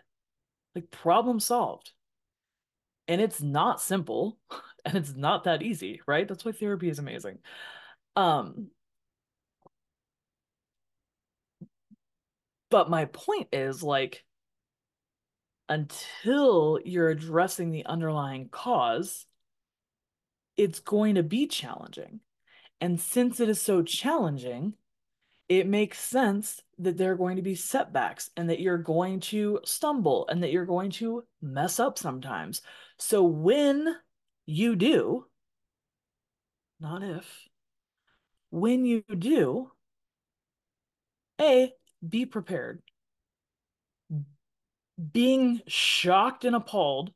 Like 0.75 0.90
problem 0.90 1.40
solved. 1.40 1.92
And 3.09 3.20
it's 3.20 3.42
not 3.42 3.81
simple 3.81 4.38
and 4.85 4.97
it's 4.97 5.14
not 5.14 5.44
that 5.44 5.62
easy, 5.62 6.01
right? 6.07 6.27
That's 6.27 6.44
why 6.44 6.53
therapy 6.53 6.88
is 6.88 6.99
amazing. 6.99 7.38
Um 8.16 8.70
but 12.74 12.90
my 12.90 13.04
point 13.04 13.46
is 13.52 13.84
like 13.84 14.24
until 15.68 16.80
you're 16.84 17.08
addressing 17.08 17.70
the 17.70 17.87
underlying 17.87 18.48
cause, 18.48 19.26
it's 20.56 20.80
going 20.80 21.14
to 21.14 21.22
be 21.22 21.46
challenging. 21.46 22.18
And 22.80 23.00
since 23.00 23.38
it 23.38 23.48
is 23.48 23.60
so 23.60 23.84
challenging, 23.84 24.74
it 25.48 25.68
makes 25.68 26.00
sense 26.00 26.60
that 26.78 26.98
there 26.98 27.12
are 27.12 27.16
going 27.16 27.37
to 27.37 27.42
be 27.42 27.54
setbacks 27.54 28.28
and 28.37 28.50
that 28.50 28.58
you're 28.58 28.76
going 28.76 29.20
to 29.20 29.60
stumble 29.64 30.26
and 30.28 30.42
that 30.42 30.50
you're 30.50 30.66
going 30.66 30.90
to 30.90 31.22
mess 31.40 31.78
up 31.78 31.96
sometimes. 31.96 32.60
So 32.98 33.22
when 33.22 33.87
you 34.46 34.74
do, 34.74 35.26
not 36.80 37.04
if, 37.04 37.48
when 38.50 38.84
you 38.84 39.04
do, 39.16 39.70
A, 41.40 41.72
be 42.06 42.26
prepared. 42.26 42.82
Being 45.12 45.60
shocked 45.66 46.44
and 46.44 46.54
appalled 46.54 47.12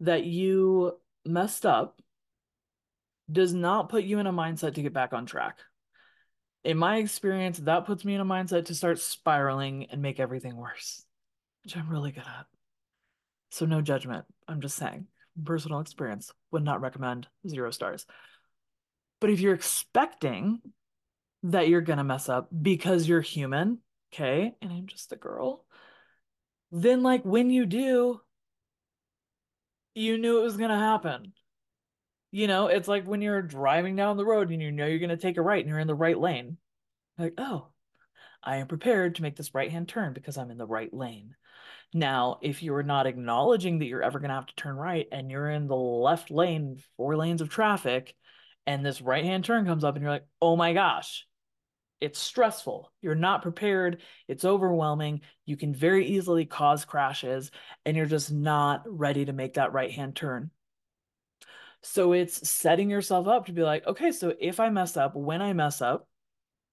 that 0.00 0.24
you 0.24 0.98
messed 1.24 1.64
up 1.64 2.00
does 3.30 3.52
not 3.52 3.88
put 3.88 4.04
you 4.04 4.18
in 4.18 4.26
a 4.26 4.32
mindset 4.32 4.74
to 4.74 4.82
get 4.82 4.92
back 4.92 5.12
on 5.12 5.26
track 5.26 5.58
in 6.66 6.76
my 6.76 6.96
experience, 6.96 7.58
that 7.58 7.86
puts 7.86 8.04
me 8.04 8.16
in 8.16 8.20
a 8.20 8.24
mindset 8.24 8.66
to 8.66 8.74
start 8.74 8.98
spiraling 8.98 9.86
and 9.90 10.02
make 10.02 10.18
everything 10.18 10.56
worse, 10.56 11.04
which 11.62 11.76
I'm 11.76 11.88
really 11.88 12.10
good 12.10 12.24
at. 12.26 12.46
So, 13.52 13.66
no 13.66 13.80
judgment. 13.80 14.24
I'm 14.48 14.60
just 14.60 14.76
saying, 14.76 15.06
personal 15.44 15.78
experience 15.78 16.32
would 16.50 16.64
not 16.64 16.80
recommend 16.80 17.28
zero 17.48 17.70
stars. 17.70 18.04
But 19.20 19.30
if 19.30 19.40
you're 19.40 19.54
expecting 19.54 20.58
that 21.44 21.68
you're 21.68 21.80
going 21.80 21.98
to 21.98 22.04
mess 22.04 22.28
up 22.28 22.48
because 22.60 23.08
you're 23.08 23.20
human, 23.20 23.78
okay, 24.12 24.54
and 24.60 24.72
I'm 24.72 24.86
just 24.86 25.12
a 25.12 25.16
girl, 25.16 25.64
then 26.72 27.02
like 27.02 27.24
when 27.24 27.50
you 27.50 27.66
do, 27.66 28.20
you 29.94 30.18
knew 30.18 30.40
it 30.40 30.44
was 30.44 30.56
going 30.56 30.70
to 30.70 30.76
happen. 30.76 31.32
You 32.30 32.48
know, 32.48 32.66
it's 32.66 32.88
like 32.88 33.06
when 33.06 33.22
you're 33.22 33.42
driving 33.42 33.96
down 33.96 34.16
the 34.16 34.26
road 34.26 34.50
and 34.50 34.60
you 34.60 34.70
know 34.70 34.86
you're 34.86 34.98
going 34.98 35.08
to 35.10 35.16
take 35.16 35.38
a 35.38 35.42
right 35.42 35.60
and 35.60 35.68
you're 35.68 35.78
in 35.78 35.86
the 35.86 35.94
right 35.94 36.18
lane. 36.18 36.58
Like, 37.18 37.34
oh, 37.38 37.68
I 38.42 38.56
am 38.56 38.66
prepared 38.66 39.14
to 39.14 39.22
make 39.22 39.36
this 39.36 39.54
right 39.54 39.70
hand 39.70 39.88
turn 39.88 40.12
because 40.12 40.36
I'm 40.36 40.50
in 40.50 40.58
the 40.58 40.66
right 40.66 40.92
lane. 40.92 41.34
Now, 41.94 42.38
if 42.42 42.62
you 42.62 42.74
are 42.74 42.82
not 42.82 43.06
acknowledging 43.06 43.78
that 43.78 43.86
you're 43.86 44.02
ever 44.02 44.18
going 44.18 44.28
to 44.28 44.34
have 44.34 44.46
to 44.46 44.54
turn 44.54 44.76
right 44.76 45.06
and 45.10 45.30
you're 45.30 45.48
in 45.48 45.66
the 45.66 45.76
left 45.76 46.30
lane, 46.30 46.78
four 46.96 47.16
lanes 47.16 47.40
of 47.40 47.48
traffic, 47.48 48.14
and 48.66 48.84
this 48.84 49.00
right 49.00 49.24
hand 49.24 49.44
turn 49.44 49.64
comes 49.64 49.84
up 49.84 49.94
and 49.94 50.02
you're 50.02 50.12
like, 50.12 50.26
oh 50.42 50.56
my 50.56 50.74
gosh, 50.74 51.26
it's 52.00 52.18
stressful. 52.18 52.92
You're 53.00 53.14
not 53.14 53.42
prepared. 53.42 54.02
It's 54.28 54.44
overwhelming. 54.44 55.22
You 55.44 55.56
can 55.56 55.74
very 55.74 56.06
easily 56.06 56.44
cause 56.44 56.84
crashes, 56.84 57.50
and 57.84 57.96
you're 57.96 58.06
just 58.06 58.30
not 58.30 58.82
ready 58.86 59.24
to 59.24 59.32
make 59.32 59.54
that 59.54 59.72
right 59.72 59.90
hand 59.90 60.14
turn. 60.14 60.50
So 61.82 62.12
it's 62.12 62.48
setting 62.48 62.90
yourself 62.90 63.28
up 63.28 63.46
to 63.46 63.52
be 63.52 63.62
like, 63.62 63.86
okay, 63.86 64.12
so 64.12 64.34
if 64.40 64.60
I 64.60 64.70
mess 64.70 64.96
up, 64.96 65.14
when 65.14 65.40
I 65.40 65.52
mess 65.52 65.80
up, 65.80 66.08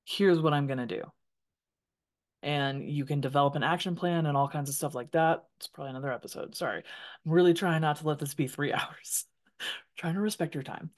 here's 0.05 0.41
what 0.41 0.53
I'm 0.53 0.67
going 0.67 0.79
to 0.79 0.85
do. 0.85 1.03
And 2.41 2.89
you 2.89 3.05
can 3.05 3.21
develop 3.21 3.55
an 3.55 3.63
action 3.63 3.95
plan 3.95 4.25
and 4.25 4.35
all 4.35 4.49
kinds 4.49 4.69
of 4.69 4.75
stuff 4.75 4.95
like 4.95 5.11
that. 5.11 5.43
It's 5.57 5.67
probably 5.67 5.91
another 5.91 6.11
episode. 6.11 6.55
Sorry. 6.55 6.83
I'm 7.25 7.31
really 7.31 7.53
trying 7.53 7.81
not 7.81 7.97
to 7.97 8.07
let 8.07 8.19
this 8.19 8.33
be 8.33 8.47
three 8.47 8.73
hours. 8.73 9.25
trying 9.97 10.15
to 10.15 10.19
respect 10.19 10.55
your 10.55 10.63
time. 10.63 10.89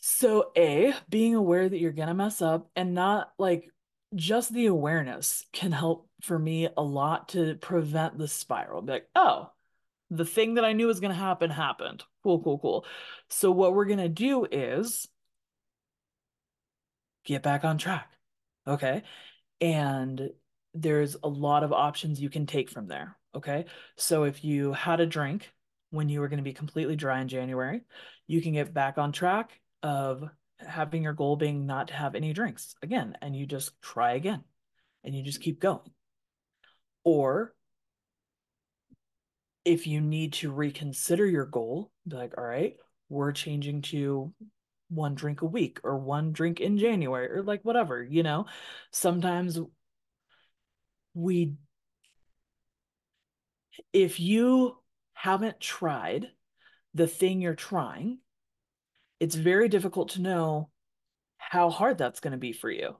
So, 0.00 0.50
A, 0.56 0.94
being 1.08 1.34
aware 1.34 1.68
that 1.68 1.78
you're 1.78 1.92
going 1.92 2.08
to 2.08 2.14
mess 2.14 2.40
up 2.40 2.70
and 2.76 2.94
not 2.94 3.32
like 3.38 3.70
just 4.14 4.52
the 4.52 4.66
awareness 4.66 5.44
can 5.52 5.72
help 5.72 6.08
for 6.22 6.38
me 6.38 6.68
a 6.76 6.82
lot 6.82 7.30
to 7.30 7.56
prevent 7.56 8.18
the 8.18 8.28
spiral. 8.28 8.82
Be 8.82 8.92
like, 8.92 9.08
oh, 9.14 9.50
the 10.10 10.24
thing 10.24 10.54
that 10.54 10.64
I 10.64 10.72
knew 10.72 10.86
was 10.86 11.00
going 11.00 11.12
to 11.12 11.18
happen 11.20 11.50
happened. 11.50 12.02
Cool, 12.22 12.42
cool, 12.42 12.58
cool. 12.58 12.86
So, 13.28 13.50
what 13.50 13.74
we're 13.74 13.84
going 13.86 13.98
to 13.98 14.08
do 14.08 14.46
is 14.50 15.06
get 17.24 17.42
back 17.42 17.64
on 17.64 17.78
track. 17.78 18.10
Okay. 18.66 19.02
And 19.60 20.30
there's 20.74 21.16
a 21.22 21.28
lot 21.28 21.64
of 21.64 21.72
options 21.72 22.20
you 22.20 22.30
can 22.30 22.46
take 22.46 22.70
from 22.70 22.86
there. 22.86 23.16
Okay. 23.34 23.66
So, 23.96 24.24
if 24.24 24.44
you 24.44 24.72
had 24.72 25.00
a 25.00 25.06
drink 25.06 25.52
when 25.90 26.08
you 26.08 26.20
were 26.20 26.28
going 26.28 26.38
to 26.38 26.44
be 26.44 26.52
completely 26.52 26.96
dry 26.96 27.20
in 27.20 27.28
January, 27.28 27.82
you 28.26 28.40
can 28.40 28.52
get 28.52 28.72
back 28.72 28.98
on 28.98 29.12
track 29.12 29.60
of 29.82 30.24
having 30.58 31.02
your 31.02 31.12
goal 31.12 31.36
being 31.36 31.66
not 31.66 31.88
to 31.88 31.94
have 31.94 32.14
any 32.14 32.32
drinks 32.32 32.74
again, 32.82 33.16
and 33.22 33.36
you 33.36 33.46
just 33.46 33.80
try 33.80 34.12
again 34.12 34.42
and 35.04 35.14
you 35.14 35.22
just 35.22 35.40
keep 35.40 35.60
going. 35.60 35.90
Or 37.04 37.54
if 39.64 39.86
you 39.86 40.00
need 40.00 40.32
to 40.34 40.50
reconsider 40.50 41.26
your 41.26 41.46
goal, 41.46 41.90
be 42.06 42.16
like, 42.16 42.36
all 42.36 42.44
right, 42.44 42.76
we're 43.08 43.32
changing 43.32 43.82
to 43.82 44.32
one 44.88 45.14
drink 45.14 45.42
a 45.42 45.46
week 45.46 45.80
or 45.84 45.98
one 45.98 46.32
drink 46.32 46.60
in 46.60 46.78
January 46.78 47.30
or 47.30 47.42
like 47.42 47.62
whatever, 47.64 48.02
you 48.02 48.22
know? 48.22 48.46
Sometimes 48.90 49.58
we, 51.14 51.54
if 53.92 54.18
you 54.18 54.76
haven't 55.12 55.60
tried 55.60 56.28
the 56.94 57.06
thing 57.06 57.40
you're 57.40 57.54
trying, 57.54 58.18
it's 59.20 59.34
very 59.34 59.68
difficult 59.68 60.10
to 60.10 60.20
know 60.20 60.70
how 61.36 61.70
hard 61.70 61.98
that's 61.98 62.20
going 62.20 62.32
to 62.32 62.38
be 62.38 62.52
for 62.52 62.70
you 62.70 62.96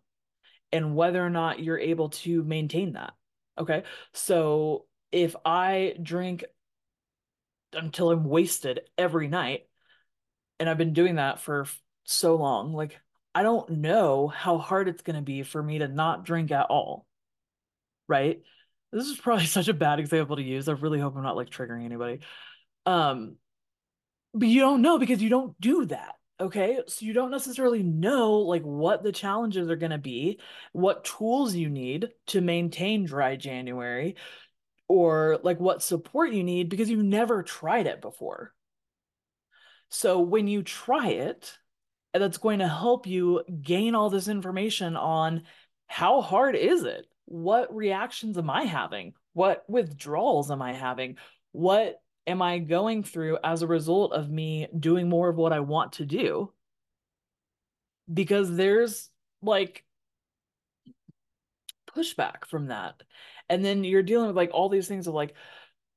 and 0.72 0.94
whether 0.94 1.24
or 1.24 1.30
not 1.30 1.60
you're 1.60 1.78
able 1.78 2.10
to 2.10 2.42
maintain 2.44 2.92
that. 2.92 3.12
Okay. 3.58 3.84
So 4.12 4.86
if 5.12 5.34
I 5.44 5.94
drink 6.02 6.44
until 7.72 8.10
I'm 8.10 8.24
wasted 8.24 8.80
every 8.96 9.28
night, 9.28 9.62
and 10.60 10.68
I've 10.68 10.78
been 10.78 10.92
doing 10.92 11.16
that 11.16 11.40
for 11.40 11.66
so 12.04 12.36
long, 12.36 12.72
like 12.72 12.98
I 13.34 13.42
don't 13.42 13.70
know 13.70 14.28
how 14.28 14.58
hard 14.58 14.88
it's 14.88 15.02
going 15.02 15.16
to 15.16 15.22
be 15.22 15.42
for 15.42 15.62
me 15.62 15.78
to 15.78 15.88
not 15.88 16.24
drink 16.24 16.50
at 16.50 16.66
all. 16.66 17.06
Right? 18.08 18.42
This 18.92 19.06
is 19.06 19.18
probably 19.18 19.46
such 19.46 19.68
a 19.68 19.74
bad 19.74 20.00
example 20.00 20.36
to 20.36 20.42
use. 20.42 20.68
I 20.68 20.72
really 20.72 21.00
hope 21.00 21.16
I'm 21.16 21.22
not 21.22 21.36
like 21.36 21.50
triggering 21.50 21.84
anybody. 21.84 22.20
Um, 22.86 23.36
but 24.38 24.48
you 24.48 24.60
don't 24.60 24.82
know 24.82 24.98
because 24.98 25.22
you 25.22 25.28
don't 25.28 25.58
do 25.60 25.84
that. 25.86 26.14
Okay, 26.40 26.78
so 26.86 27.04
you 27.04 27.12
don't 27.12 27.32
necessarily 27.32 27.82
know 27.82 28.34
like 28.38 28.62
what 28.62 29.02
the 29.02 29.10
challenges 29.10 29.68
are 29.68 29.76
going 29.76 29.90
to 29.90 29.98
be, 29.98 30.38
what 30.72 31.04
tools 31.04 31.54
you 31.54 31.68
need 31.68 32.10
to 32.28 32.40
maintain 32.40 33.04
dry 33.04 33.34
January, 33.34 34.14
or 34.86 35.40
like 35.42 35.58
what 35.58 35.82
support 35.82 36.32
you 36.32 36.44
need 36.44 36.68
because 36.68 36.88
you've 36.88 37.04
never 37.04 37.42
tried 37.42 37.86
it 37.86 38.00
before. 38.00 38.54
So 39.90 40.20
when 40.20 40.46
you 40.46 40.62
try 40.62 41.08
it, 41.08 41.58
that's 42.14 42.38
going 42.38 42.60
to 42.60 42.68
help 42.68 43.06
you 43.06 43.42
gain 43.62 43.94
all 43.94 44.10
this 44.10 44.28
information 44.28 44.96
on 44.96 45.42
how 45.86 46.20
hard 46.20 46.56
is 46.56 46.84
it? 46.84 47.06
What 47.26 47.74
reactions 47.74 48.38
am 48.38 48.48
I 48.48 48.64
having? 48.64 49.14
What 49.32 49.64
withdrawals 49.68 50.50
am 50.50 50.62
I 50.62 50.72
having? 50.72 51.16
What 51.52 52.00
am 52.28 52.42
I 52.42 52.58
going 52.58 53.02
through 53.02 53.38
as 53.42 53.62
a 53.62 53.66
result 53.66 54.12
of 54.12 54.30
me 54.30 54.68
doing 54.78 55.08
more 55.08 55.28
of 55.28 55.36
what 55.36 55.52
I 55.52 55.60
want 55.60 55.94
to 55.94 56.06
do? 56.06 56.52
Because 58.12 58.54
there's 58.54 59.10
like 59.42 59.84
pushback 61.88 62.44
from 62.46 62.68
that. 62.68 63.02
And 63.48 63.64
then 63.64 63.84
you're 63.84 64.02
dealing 64.02 64.28
with 64.28 64.36
like 64.36 64.50
all 64.52 64.68
these 64.68 64.88
things 64.88 65.06
of 65.06 65.14
like, 65.14 65.34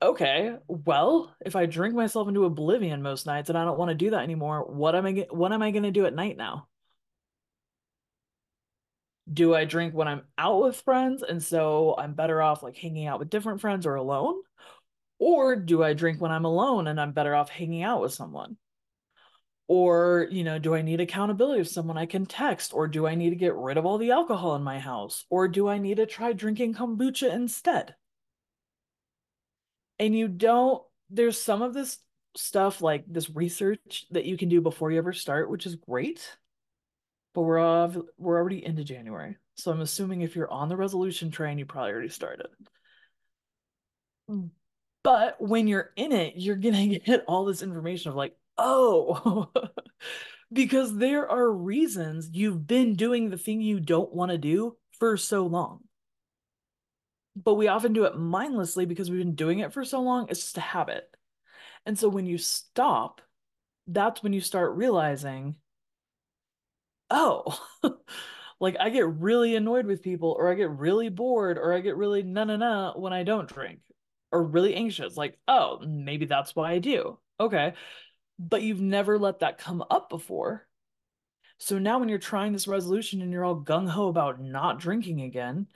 okay, 0.01 0.55
well, 0.67 1.35
if 1.45 1.55
I 1.55 1.65
drink 1.65 1.93
myself 1.95 2.27
into 2.27 2.45
oblivion 2.45 3.01
most 3.01 3.25
nights 3.25 3.49
and 3.49 3.57
I 3.57 3.65
don't 3.65 3.77
want 3.77 3.89
to 3.89 3.95
do 3.95 4.11
that 4.11 4.23
anymore, 4.23 4.65
what 4.65 4.95
am 4.95 5.05
I 5.05 5.27
what 5.29 5.53
am 5.53 5.61
I 5.61 5.71
going 5.71 5.83
to 5.83 5.91
do 5.91 6.05
at 6.05 6.13
night 6.15 6.37
now? 6.37 6.67
Do 9.31 9.53
I 9.55 9.65
drink 9.65 9.93
when 9.93 10.07
I'm 10.07 10.23
out 10.37 10.63
with 10.63 10.81
friends 10.81 11.23
and 11.23 11.41
so 11.41 11.95
I'm 11.97 12.13
better 12.15 12.41
off 12.41 12.63
like 12.63 12.75
hanging 12.77 13.07
out 13.07 13.19
with 13.19 13.29
different 13.29 13.61
friends 13.61 13.85
or 13.85 13.95
alone? 13.95 14.41
Or 15.21 15.55
do 15.55 15.83
I 15.83 15.93
drink 15.93 16.19
when 16.19 16.31
I'm 16.31 16.45
alone 16.45 16.87
and 16.87 16.99
I'm 16.99 17.11
better 17.11 17.35
off 17.35 17.51
hanging 17.51 17.83
out 17.83 18.01
with 18.01 18.11
someone? 18.11 18.57
Or, 19.67 20.27
you 20.31 20.43
know, 20.43 20.57
do 20.57 20.73
I 20.73 20.81
need 20.81 20.99
accountability 20.99 21.61
of 21.61 21.67
someone 21.67 21.95
I 21.95 22.07
can 22.07 22.25
text? 22.25 22.73
Or 22.73 22.87
do 22.87 23.05
I 23.05 23.13
need 23.13 23.29
to 23.29 23.35
get 23.35 23.53
rid 23.53 23.77
of 23.77 23.85
all 23.85 23.99
the 23.99 24.09
alcohol 24.09 24.55
in 24.55 24.63
my 24.63 24.79
house? 24.79 25.23
Or 25.29 25.47
do 25.47 25.67
I 25.67 25.77
need 25.77 25.97
to 25.97 26.07
try 26.07 26.33
drinking 26.33 26.73
kombucha 26.73 27.31
instead? 27.31 27.93
And 29.99 30.15
you 30.17 30.27
don't, 30.27 30.81
there's 31.11 31.39
some 31.39 31.61
of 31.61 31.75
this 31.75 31.99
stuff 32.35 32.81
like 32.81 33.05
this 33.07 33.29
research 33.29 34.07
that 34.09 34.25
you 34.25 34.37
can 34.37 34.49
do 34.49 34.59
before 34.59 34.91
you 34.91 34.97
ever 34.97 35.13
start, 35.13 35.51
which 35.51 35.67
is 35.67 35.75
great. 35.75 36.35
But 37.35 37.43
we're 37.43 37.59
off, 37.59 37.95
we're 38.17 38.39
already 38.39 38.65
into 38.65 38.83
January. 38.83 39.37
So 39.53 39.71
I'm 39.71 39.81
assuming 39.81 40.21
if 40.21 40.35
you're 40.35 40.51
on 40.51 40.67
the 40.67 40.77
resolution 40.77 41.29
train, 41.29 41.59
you 41.59 41.67
probably 41.67 41.91
already 41.91 42.09
started. 42.09 42.47
Hmm. 44.27 44.47
But 45.03 45.41
when 45.41 45.67
you're 45.67 45.91
in 45.95 46.11
it, 46.11 46.33
you're 46.37 46.55
gonna 46.55 46.87
get 46.99 47.25
all 47.27 47.45
this 47.45 47.61
information 47.61 48.09
of 48.09 48.15
like, 48.15 48.35
oh, 48.57 49.49
because 50.53 50.95
there 50.95 51.29
are 51.29 51.51
reasons 51.51 52.29
you've 52.31 52.67
been 52.67 52.95
doing 52.95 53.29
the 53.29 53.37
thing 53.37 53.61
you 53.61 53.79
don't 53.79 54.13
want 54.13 54.31
to 54.31 54.37
do 54.37 54.77
for 54.99 55.17
so 55.17 55.45
long. 55.45 55.79
But 57.35 57.55
we 57.55 57.69
often 57.69 57.93
do 57.93 58.03
it 58.03 58.17
mindlessly 58.17 58.85
because 58.85 59.09
we've 59.09 59.19
been 59.19 59.35
doing 59.35 59.59
it 59.59 59.73
for 59.73 59.85
so 59.85 60.01
long. 60.01 60.27
It's 60.29 60.41
just 60.41 60.57
a 60.57 60.61
habit. 60.61 61.09
And 61.85 61.97
so 61.97 62.09
when 62.09 62.25
you 62.25 62.37
stop, 62.37 63.21
that's 63.87 64.21
when 64.21 64.33
you 64.33 64.41
start 64.41 64.75
realizing, 64.75 65.55
oh, 67.09 67.57
like 68.59 68.75
I 68.79 68.89
get 68.89 69.07
really 69.07 69.55
annoyed 69.55 69.85
with 69.85 70.03
people, 70.03 70.35
or 70.37 70.51
I 70.51 70.55
get 70.55 70.69
really 70.69 71.09
bored, 71.09 71.57
or 71.57 71.73
I 71.73 71.79
get 71.79 71.95
really 71.95 72.21
na 72.21 72.43
na 72.43 72.57
na 72.57 72.93
when 72.93 73.13
I 73.13 73.23
don't 73.23 73.47
drink 73.47 73.79
or 74.31 74.43
really 74.43 74.75
anxious. 74.75 75.17
Like, 75.17 75.37
oh, 75.47 75.79
maybe 75.85 76.25
that's 76.25 76.55
why 76.55 76.71
I 76.71 76.79
do. 76.79 77.19
Okay. 77.39 77.73
But 78.39 78.61
you've 78.61 78.81
never 78.81 79.19
let 79.19 79.39
that 79.39 79.57
come 79.57 79.83
up 79.89 80.09
before. 80.09 80.67
So 81.57 81.77
now 81.77 81.99
when 81.99 82.09
you're 82.09 82.17
trying 82.17 82.53
this 82.53 82.67
resolution 82.67 83.21
and 83.21 83.31
you're 83.31 83.45
all 83.45 83.61
gung 83.61 83.87
ho 83.87 84.07
about 84.07 84.41
not 84.41 84.79
drinking 84.79 85.21
again, 85.21 85.67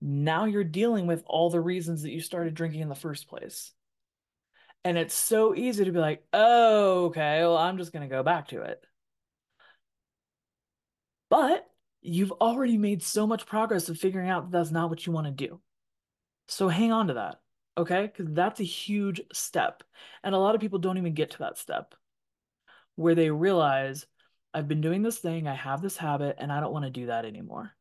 now 0.00 0.44
you're 0.46 0.64
dealing 0.64 1.06
with 1.06 1.22
all 1.26 1.50
the 1.50 1.60
reasons 1.60 2.02
that 2.02 2.10
you 2.10 2.20
started 2.20 2.54
drinking 2.54 2.80
in 2.80 2.88
the 2.88 2.94
first 2.94 3.28
place. 3.28 3.72
And 4.84 4.96
it's 4.96 5.14
so 5.14 5.54
easy 5.54 5.84
to 5.84 5.92
be 5.92 5.98
like, 5.98 6.24
oh, 6.32 7.06
okay, 7.06 7.40
well, 7.40 7.56
I'm 7.56 7.76
just 7.76 7.92
going 7.92 8.08
to 8.08 8.14
go 8.14 8.22
back 8.22 8.48
to 8.48 8.62
it. 8.62 8.82
But 11.28 11.66
you've 12.02 12.32
already 12.32 12.78
made 12.78 13.02
so 13.02 13.26
much 13.26 13.46
progress 13.46 13.88
of 13.88 13.98
figuring 13.98 14.30
out 14.30 14.44
that 14.50 14.56
that's 14.56 14.70
not 14.70 14.88
what 14.88 15.04
you 15.04 15.12
want 15.12 15.26
to 15.26 15.32
do. 15.32 15.60
So 16.46 16.68
hang 16.68 16.92
on 16.92 17.08
to 17.08 17.14
that. 17.14 17.40
Okay, 17.78 18.06
because 18.06 18.32
that's 18.32 18.60
a 18.60 18.64
huge 18.64 19.20
step. 19.32 19.82
And 20.22 20.34
a 20.34 20.38
lot 20.38 20.54
of 20.54 20.60
people 20.60 20.78
don't 20.78 20.96
even 20.98 21.14
get 21.14 21.32
to 21.32 21.38
that 21.40 21.58
step 21.58 21.94
where 22.94 23.14
they 23.14 23.30
realize 23.30 24.06
I've 24.54 24.68
been 24.68 24.80
doing 24.80 25.02
this 25.02 25.18
thing, 25.18 25.46
I 25.46 25.54
have 25.54 25.82
this 25.82 25.98
habit, 25.98 26.36
and 26.38 26.50
I 26.50 26.60
don't 26.60 26.72
want 26.72 26.86
to 26.86 26.90
do 26.90 27.06
that 27.06 27.26
anymore. 27.26 27.72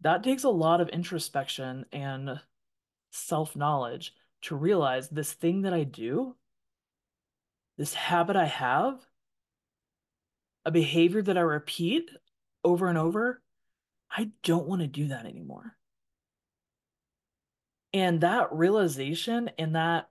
That 0.00 0.24
takes 0.24 0.44
a 0.44 0.48
lot 0.48 0.80
of 0.80 0.88
introspection 0.88 1.84
and 1.92 2.40
self-knowledge 3.10 4.14
to 4.42 4.56
realize 4.56 5.10
this 5.10 5.34
thing 5.34 5.62
that 5.62 5.74
I 5.74 5.84
do, 5.84 6.34
this 7.76 7.92
habit 7.92 8.36
I 8.36 8.46
have, 8.46 8.98
a 10.64 10.70
behavior 10.70 11.20
that 11.20 11.36
I 11.36 11.42
repeat 11.42 12.10
over 12.64 12.88
and 12.88 12.96
over, 12.96 13.42
I 14.10 14.30
don't 14.42 14.66
want 14.66 14.80
to 14.80 14.86
do 14.86 15.08
that 15.08 15.26
anymore. 15.26 15.76
And 17.94 18.20
that 18.22 18.52
realization 18.52 19.50
and 19.58 19.76
that 19.76 20.08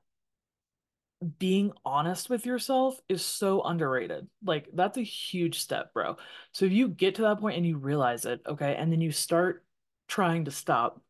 being 1.38 1.72
honest 1.86 2.30
with 2.30 2.46
yourself 2.46 3.00
is 3.08 3.24
so 3.24 3.62
underrated. 3.62 4.28
Like 4.44 4.70
that's 4.74 4.98
a 4.98 5.04
huge 5.04 5.60
step, 5.60 5.94
bro. 5.94 6.18
So 6.52 6.66
if 6.66 6.72
you 6.72 6.88
get 6.88 7.16
to 7.16 7.24
that 7.24 7.40
point 7.40 7.58
and 7.58 7.66
you 7.66 7.78
realize 7.78 8.26
it, 8.26 8.42
okay, 8.48 8.76
and 8.76 8.92
then 8.92 9.02
you 9.02 9.12
start 9.12 9.64
trying 10.08 10.46
to 10.46 10.52
stop 10.52 11.02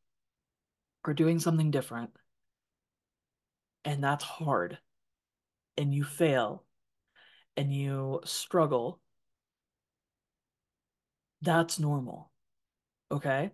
or 1.06 1.14
doing 1.14 1.40
something 1.40 1.72
different, 1.72 2.12
and 3.86 4.04
that's 4.04 4.24
hard, 4.24 4.78
and 5.78 5.94
you 5.94 6.04
fail, 6.04 6.64
and 7.58 7.74
you 7.74 8.22
struggle, 8.26 9.00
that's 11.42 11.80
normal, 11.80 12.32
okay? 13.12 13.52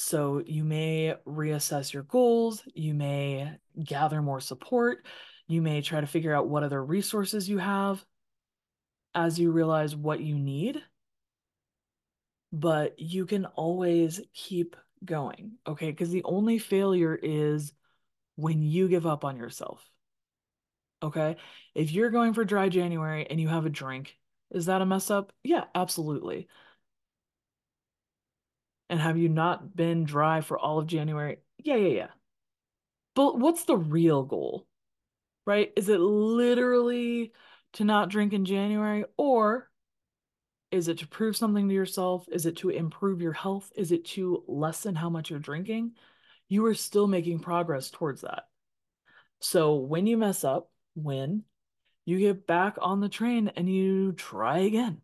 So 0.00 0.40
you 0.46 0.62
may 0.62 1.16
reassess 1.26 1.92
your 1.92 2.04
goals, 2.04 2.62
you 2.72 2.94
may 2.94 3.58
gather 3.82 4.22
more 4.22 4.38
support, 4.38 5.04
you 5.48 5.60
may 5.60 5.82
try 5.82 6.00
to 6.00 6.06
figure 6.06 6.32
out 6.32 6.48
what 6.48 6.62
other 6.62 6.82
resources 6.82 7.48
you 7.48 7.58
have 7.58 8.04
as 9.12 9.40
you 9.40 9.50
realize 9.50 9.96
what 9.96 10.20
you 10.20 10.38
need. 10.38 10.80
But 12.52 13.00
you 13.00 13.26
can 13.26 13.46
always 13.46 14.20
keep 14.32 14.76
going, 15.04 15.54
okay? 15.66 15.90
Because 15.90 16.10
the 16.10 16.24
only 16.24 16.58
failure 16.58 17.18
is 17.20 17.72
when 18.36 18.62
you 18.62 18.86
give 18.86 19.04
up 19.04 19.24
on 19.24 19.36
yourself. 19.36 19.84
Okay? 21.02 21.36
If 21.74 21.90
you're 21.90 22.10
going 22.10 22.34
for 22.34 22.44
dry 22.44 22.68
January 22.68 23.26
and 23.28 23.40
you 23.40 23.48
have 23.48 23.66
a 23.66 23.70
drink, 23.70 24.16
is 24.52 24.66
that 24.66 24.80
a 24.80 24.86
mess 24.86 25.10
up? 25.10 25.32
Yeah, 25.42 25.64
absolutely. 25.74 26.46
And 28.88 29.00
have 29.00 29.18
you 29.18 29.28
not 29.28 29.76
been 29.76 30.04
dry 30.04 30.40
for 30.40 30.58
all 30.58 30.78
of 30.78 30.86
January? 30.86 31.38
Yeah, 31.58 31.76
yeah, 31.76 31.88
yeah. 31.88 32.08
But 33.14 33.38
what's 33.38 33.64
the 33.64 33.76
real 33.76 34.22
goal? 34.22 34.66
Right? 35.46 35.72
Is 35.76 35.88
it 35.88 35.98
literally 35.98 37.32
to 37.74 37.84
not 37.84 38.10
drink 38.10 38.32
in 38.32 38.44
January 38.44 39.04
or 39.16 39.68
is 40.70 40.88
it 40.88 40.98
to 40.98 41.06
prove 41.06 41.36
something 41.36 41.68
to 41.68 41.74
yourself? 41.74 42.26
Is 42.30 42.46
it 42.46 42.56
to 42.58 42.68
improve 42.68 43.22
your 43.22 43.32
health? 43.32 43.72
Is 43.74 43.92
it 43.92 44.04
to 44.06 44.44
lessen 44.46 44.94
how 44.94 45.08
much 45.08 45.30
you're 45.30 45.38
drinking? 45.38 45.92
You 46.48 46.66
are 46.66 46.74
still 46.74 47.06
making 47.06 47.40
progress 47.40 47.90
towards 47.90 48.22
that. 48.22 48.44
So 49.40 49.76
when 49.76 50.06
you 50.06 50.16
mess 50.16 50.44
up, 50.44 50.70
when 50.94 51.44
you 52.04 52.18
get 52.18 52.46
back 52.46 52.76
on 52.80 53.00
the 53.00 53.08
train 53.08 53.48
and 53.54 53.68
you 53.68 54.12
try 54.12 54.58
again. 54.58 55.02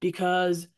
Because 0.00 0.68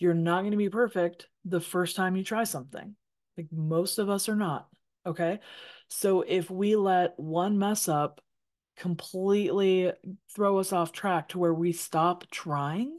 you're 0.00 0.14
not 0.14 0.40
going 0.40 0.52
to 0.52 0.56
be 0.56 0.70
perfect 0.70 1.28
the 1.44 1.60
first 1.60 1.94
time 1.94 2.16
you 2.16 2.24
try 2.24 2.44
something. 2.44 2.96
Like 3.36 3.48
most 3.52 3.98
of 3.98 4.10
us 4.10 4.28
are 4.28 4.36
not. 4.36 4.66
Okay. 5.06 5.40
So 5.88 6.22
if 6.22 6.50
we 6.50 6.74
let 6.74 7.18
one 7.18 7.58
mess 7.58 7.88
up 7.88 8.20
completely 8.76 9.92
throw 10.34 10.58
us 10.58 10.72
off 10.72 10.90
track 10.90 11.28
to 11.28 11.38
where 11.38 11.52
we 11.52 11.72
stop 11.72 12.24
trying, 12.30 12.98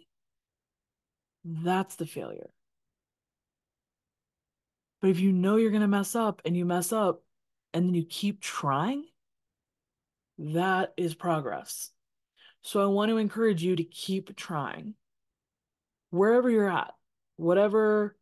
that's 1.43 1.95
the 1.95 2.05
failure. 2.05 2.51
But 5.01 5.09
if 5.09 5.19
you 5.19 5.31
know 5.31 5.55
you're 5.55 5.71
going 5.71 5.81
to 5.81 5.87
mess 5.87 6.15
up 6.15 6.43
and 6.45 6.55
you 6.55 6.65
mess 6.65 6.93
up 6.93 7.23
and 7.73 7.87
then 7.87 7.95
you 7.95 8.05
keep 8.05 8.41
trying, 8.41 9.05
that 10.37 10.93
is 10.97 11.15
progress. 11.15 11.89
So 12.61 12.81
I 12.81 12.85
want 12.85 13.09
to 13.09 13.17
encourage 13.17 13.63
you 13.63 13.75
to 13.75 13.83
keep 13.83 14.35
trying 14.35 14.93
wherever 16.11 16.49
you're 16.49 16.69
at, 16.69 16.93
whatever, 17.37 18.15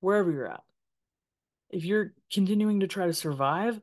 wherever 0.00 0.30
you're 0.30 0.50
at. 0.50 0.62
If 1.68 1.84
you're 1.84 2.14
continuing 2.32 2.80
to 2.80 2.88
try 2.88 3.06
to 3.06 3.12
survive, 3.12 3.80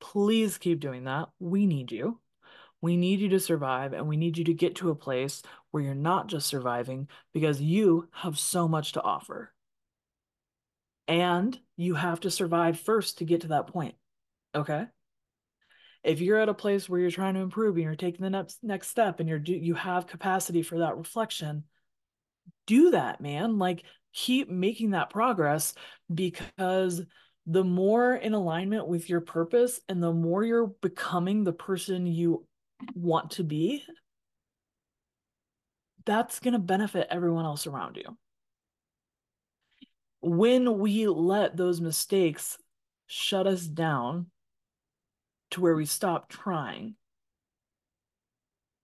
please 0.00 0.58
keep 0.58 0.80
doing 0.80 1.04
that. 1.04 1.28
We 1.38 1.66
need 1.66 1.92
you. 1.92 2.18
We 2.80 2.96
need 2.96 3.20
you 3.20 3.28
to 3.30 3.40
survive 3.40 3.92
and 3.92 4.08
we 4.08 4.16
need 4.16 4.36
you 4.36 4.44
to 4.44 4.54
get 4.54 4.76
to 4.76 4.90
a 4.90 4.96
place 4.96 5.42
where 5.70 5.82
you're 5.82 5.94
not 5.94 6.26
just 6.26 6.48
surviving 6.48 7.08
because 7.32 7.60
you 7.60 8.08
have 8.10 8.38
so 8.38 8.66
much 8.66 8.92
to 8.92 9.02
offer. 9.02 9.54
And 11.06 11.58
you 11.76 11.94
have 11.94 12.20
to 12.20 12.30
survive 12.30 12.80
first 12.80 13.18
to 13.18 13.24
get 13.24 13.42
to 13.42 13.48
that 13.48 13.68
point. 13.68 13.94
Okay? 14.54 14.86
If 16.02 16.20
you're 16.20 16.38
at 16.38 16.48
a 16.48 16.54
place 16.54 16.88
where 16.88 16.98
you're 16.98 17.10
trying 17.10 17.34
to 17.34 17.40
improve 17.40 17.76
and 17.76 17.84
you're 17.84 17.94
taking 17.94 18.22
the 18.22 18.30
next 18.30 18.58
next 18.62 18.88
step 18.88 19.20
and 19.20 19.28
you're 19.28 19.38
you 19.38 19.74
have 19.74 20.08
capacity 20.08 20.62
for 20.62 20.78
that 20.78 20.96
reflection, 20.96 21.64
do 22.66 22.92
that, 22.92 23.20
man. 23.20 23.58
Like 23.58 23.84
keep 24.12 24.48
making 24.48 24.90
that 24.90 25.10
progress 25.10 25.74
because 26.12 27.02
the 27.46 27.64
more 27.64 28.14
in 28.14 28.34
alignment 28.34 28.86
with 28.86 29.08
your 29.08 29.20
purpose 29.20 29.80
and 29.88 30.02
the 30.02 30.12
more 30.12 30.44
you're 30.44 30.68
becoming 30.80 31.42
the 31.44 31.52
person 31.52 32.06
you 32.06 32.46
want 32.94 33.32
to 33.32 33.44
be, 33.44 33.82
that's 36.04 36.40
going 36.40 36.52
to 36.52 36.58
benefit 36.58 37.08
everyone 37.10 37.44
else 37.44 37.66
around 37.66 37.96
you. 37.96 38.16
When 40.20 40.78
we 40.78 41.08
let 41.08 41.56
those 41.56 41.80
mistakes 41.80 42.58
shut 43.06 43.46
us 43.46 43.62
down 43.62 44.26
to 45.50 45.60
where 45.60 45.74
we 45.74 45.84
stop 45.84 46.28
trying, 46.28 46.94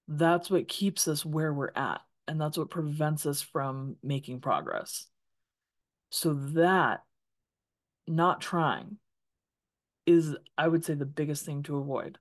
that's 0.08 0.50
what 0.50 0.68
keeps 0.68 1.06
us 1.06 1.24
where 1.24 1.52
we're 1.52 1.72
at 1.76 2.00
and 2.28 2.40
that's 2.40 2.58
what 2.58 2.70
prevents 2.70 3.26
us 3.26 3.42
from 3.42 3.96
making 4.02 4.40
progress. 4.40 5.06
So 6.10 6.34
that 6.34 7.02
not 8.06 8.40
trying 8.40 8.98
is 10.06 10.36
I 10.56 10.68
would 10.68 10.84
say 10.84 10.94
the 10.94 11.06
biggest 11.06 11.44
thing 11.44 11.62
to 11.64 11.76
avoid. 11.76 12.18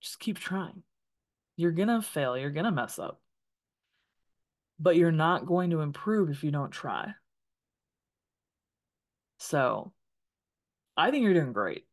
Just 0.00 0.20
keep 0.20 0.38
trying. 0.38 0.82
You're 1.56 1.72
to 1.88 2.02
fail, 2.02 2.36
you're 2.36 2.50
to 2.64 2.70
mess 2.70 2.98
up. 2.98 3.20
But 4.78 4.96
you're 4.96 5.12
not 5.12 5.46
going 5.46 5.70
to 5.70 5.80
improve 5.80 6.30
if 6.30 6.44
you 6.44 6.50
don't 6.50 6.70
try. 6.70 7.14
So, 9.38 9.92
I 10.96 11.10
think 11.10 11.22
you're 11.22 11.34
doing 11.34 11.52
great. 11.52 11.84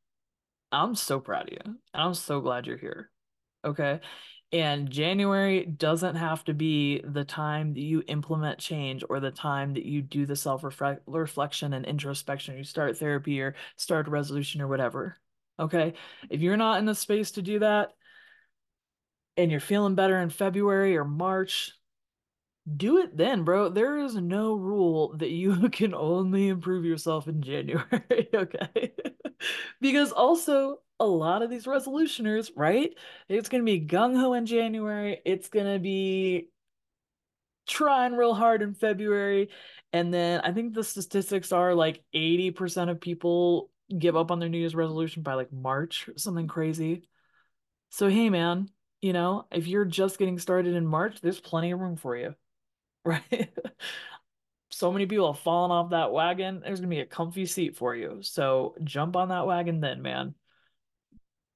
I'm 0.72 0.96
so 0.96 1.20
proud 1.20 1.48
of 1.48 1.54
you. 1.54 1.76
I'm 1.94 2.14
so 2.14 2.40
glad 2.40 2.66
you're 2.66 2.78
here. 2.78 3.10
Okay. 3.66 4.00
And 4.54 4.90
January 4.90 5.66
doesn't 5.66 6.16
have 6.16 6.44
to 6.46 6.54
be 6.54 7.02
the 7.06 7.24
time 7.24 7.74
that 7.74 7.82
you 7.82 8.04
implement 8.08 8.60
change 8.60 9.04
or 9.10 9.22
the 9.22 9.32
time 9.32 9.74
that 9.76 9.86
you 9.86 10.02
do 10.02 10.26
the 10.26 10.36
self 10.36 10.64
reflection 11.06 11.74
and 11.74 11.86
introspection, 11.86 12.58
you 12.58 12.66
start 12.66 12.98
therapy 12.98 13.42
or 13.42 13.56
start 13.78 14.10
resolution 14.10 14.62
or 14.62 14.68
whatever. 14.68 15.16
Okay. 15.58 15.94
If 16.30 16.42
you're 16.42 16.58
not 16.58 16.80
in 16.80 16.86
the 16.86 16.96
space 16.96 17.32
to 17.32 17.42
do 17.42 17.60
that 17.60 17.94
and 19.38 19.50
you're 19.52 19.62
feeling 19.62 19.96
better 19.96 20.20
in 20.20 20.30
February 20.30 20.98
or 20.98 21.06
March, 21.06 21.72
do 22.78 22.98
it 22.98 23.16
then, 23.16 23.44
bro. 23.44 23.70
There 23.70 24.00
is 24.00 24.16
no 24.16 24.56
rule 24.56 25.16
that 25.18 25.30
you 25.30 25.70
can 25.72 25.94
only 25.94 26.50
improve 26.50 26.84
yourself 26.84 27.28
in 27.28 27.42
January. 27.42 28.28
okay. 28.34 28.94
because 29.80 30.12
also, 30.12 30.80
a 31.02 31.06
lot 31.06 31.42
of 31.42 31.50
these 31.50 31.66
resolutioners, 31.66 32.52
right? 32.56 32.94
It's 33.28 33.50
going 33.50 33.66
to 33.66 33.72
be 33.72 33.86
gung 33.86 34.16
ho 34.20 34.34
in 34.34 34.46
January. 34.46 35.20
It's 35.26 35.50
going 35.50 35.72
to 35.72 35.80
be 35.80 36.50
trying 37.68 38.14
real 38.14 38.36
hard 38.36 38.62
in 38.62 38.76
February. 38.76 39.50
And 39.92 40.14
then 40.14 40.42
I 40.42 40.52
think 40.52 40.74
the 40.74 40.84
statistics 40.84 41.52
are 41.52 41.74
like 41.74 42.04
80% 42.14 42.90
of 42.90 43.02
people 43.02 43.72
give 43.98 44.16
up 44.16 44.30
on 44.30 44.40
their 44.40 44.48
New 44.48 44.60
Year's 44.60 44.76
resolution 44.76 45.24
by 45.24 45.34
like 45.34 45.52
March, 45.52 46.08
something 46.18 46.48
crazy. 46.48 47.08
So, 47.90 48.08
hey, 48.08 48.30
man, 48.30 48.70
you 49.02 49.12
know, 49.12 49.48
if 49.52 49.66
you're 49.68 49.86
just 49.86 50.20
getting 50.20 50.38
started 50.38 50.76
in 50.76 50.86
March, 50.86 51.20
there's 51.20 51.40
plenty 51.40 51.72
of 51.72 51.80
room 51.80 51.96
for 51.96 52.16
you, 52.16 52.36
right? 53.06 53.50
so 54.70 54.92
many 54.92 55.08
people 55.08 55.34
have 55.34 55.42
fallen 55.42 55.72
off 55.72 55.90
that 55.90 56.12
wagon. 56.12 56.62
There's 56.64 56.80
going 56.80 56.90
to 56.90 56.96
be 56.96 57.02
a 57.02 57.06
comfy 57.06 57.48
seat 57.48 57.76
for 57.76 57.96
you. 57.96 58.20
So, 58.22 58.76
jump 58.84 59.16
on 59.16 59.30
that 59.30 59.48
wagon 59.48 59.82
then, 59.82 60.04
man. 60.04 60.36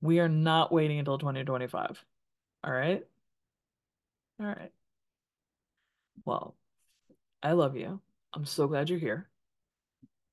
We 0.06 0.20
are 0.20 0.30
not 0.30 0.72
waiting 0.72 1.00
until 1.00 1.18
2025. 1.18 2.06
All 2.64 2.72
right? 2.72 3.06
All 4.40 4.46
right. 4.46 4.72
Well, 6.26 6.56
I 7.42 7.54
love 7.54 7.76
you. 7.76 8.00
I'm 8.34 8.46
so 8.46 8.68
glad 8.68 8.90
you're 8.90 9.00
here. 9.00 9.28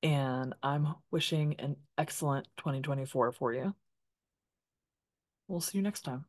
And 0.03 0.53
I'm 0.61 0.95
wishing 1.11 1.55
an 1.59 1.77
excellent 1.97 2.47
2024 2.57 3.31
for 3.31 3.53
you. 3.53 3.73
We'll 5.47 5.61
see 5.61 5.77
you 5.77 5.83
next 5.83 6.01
time. 6.01 6.25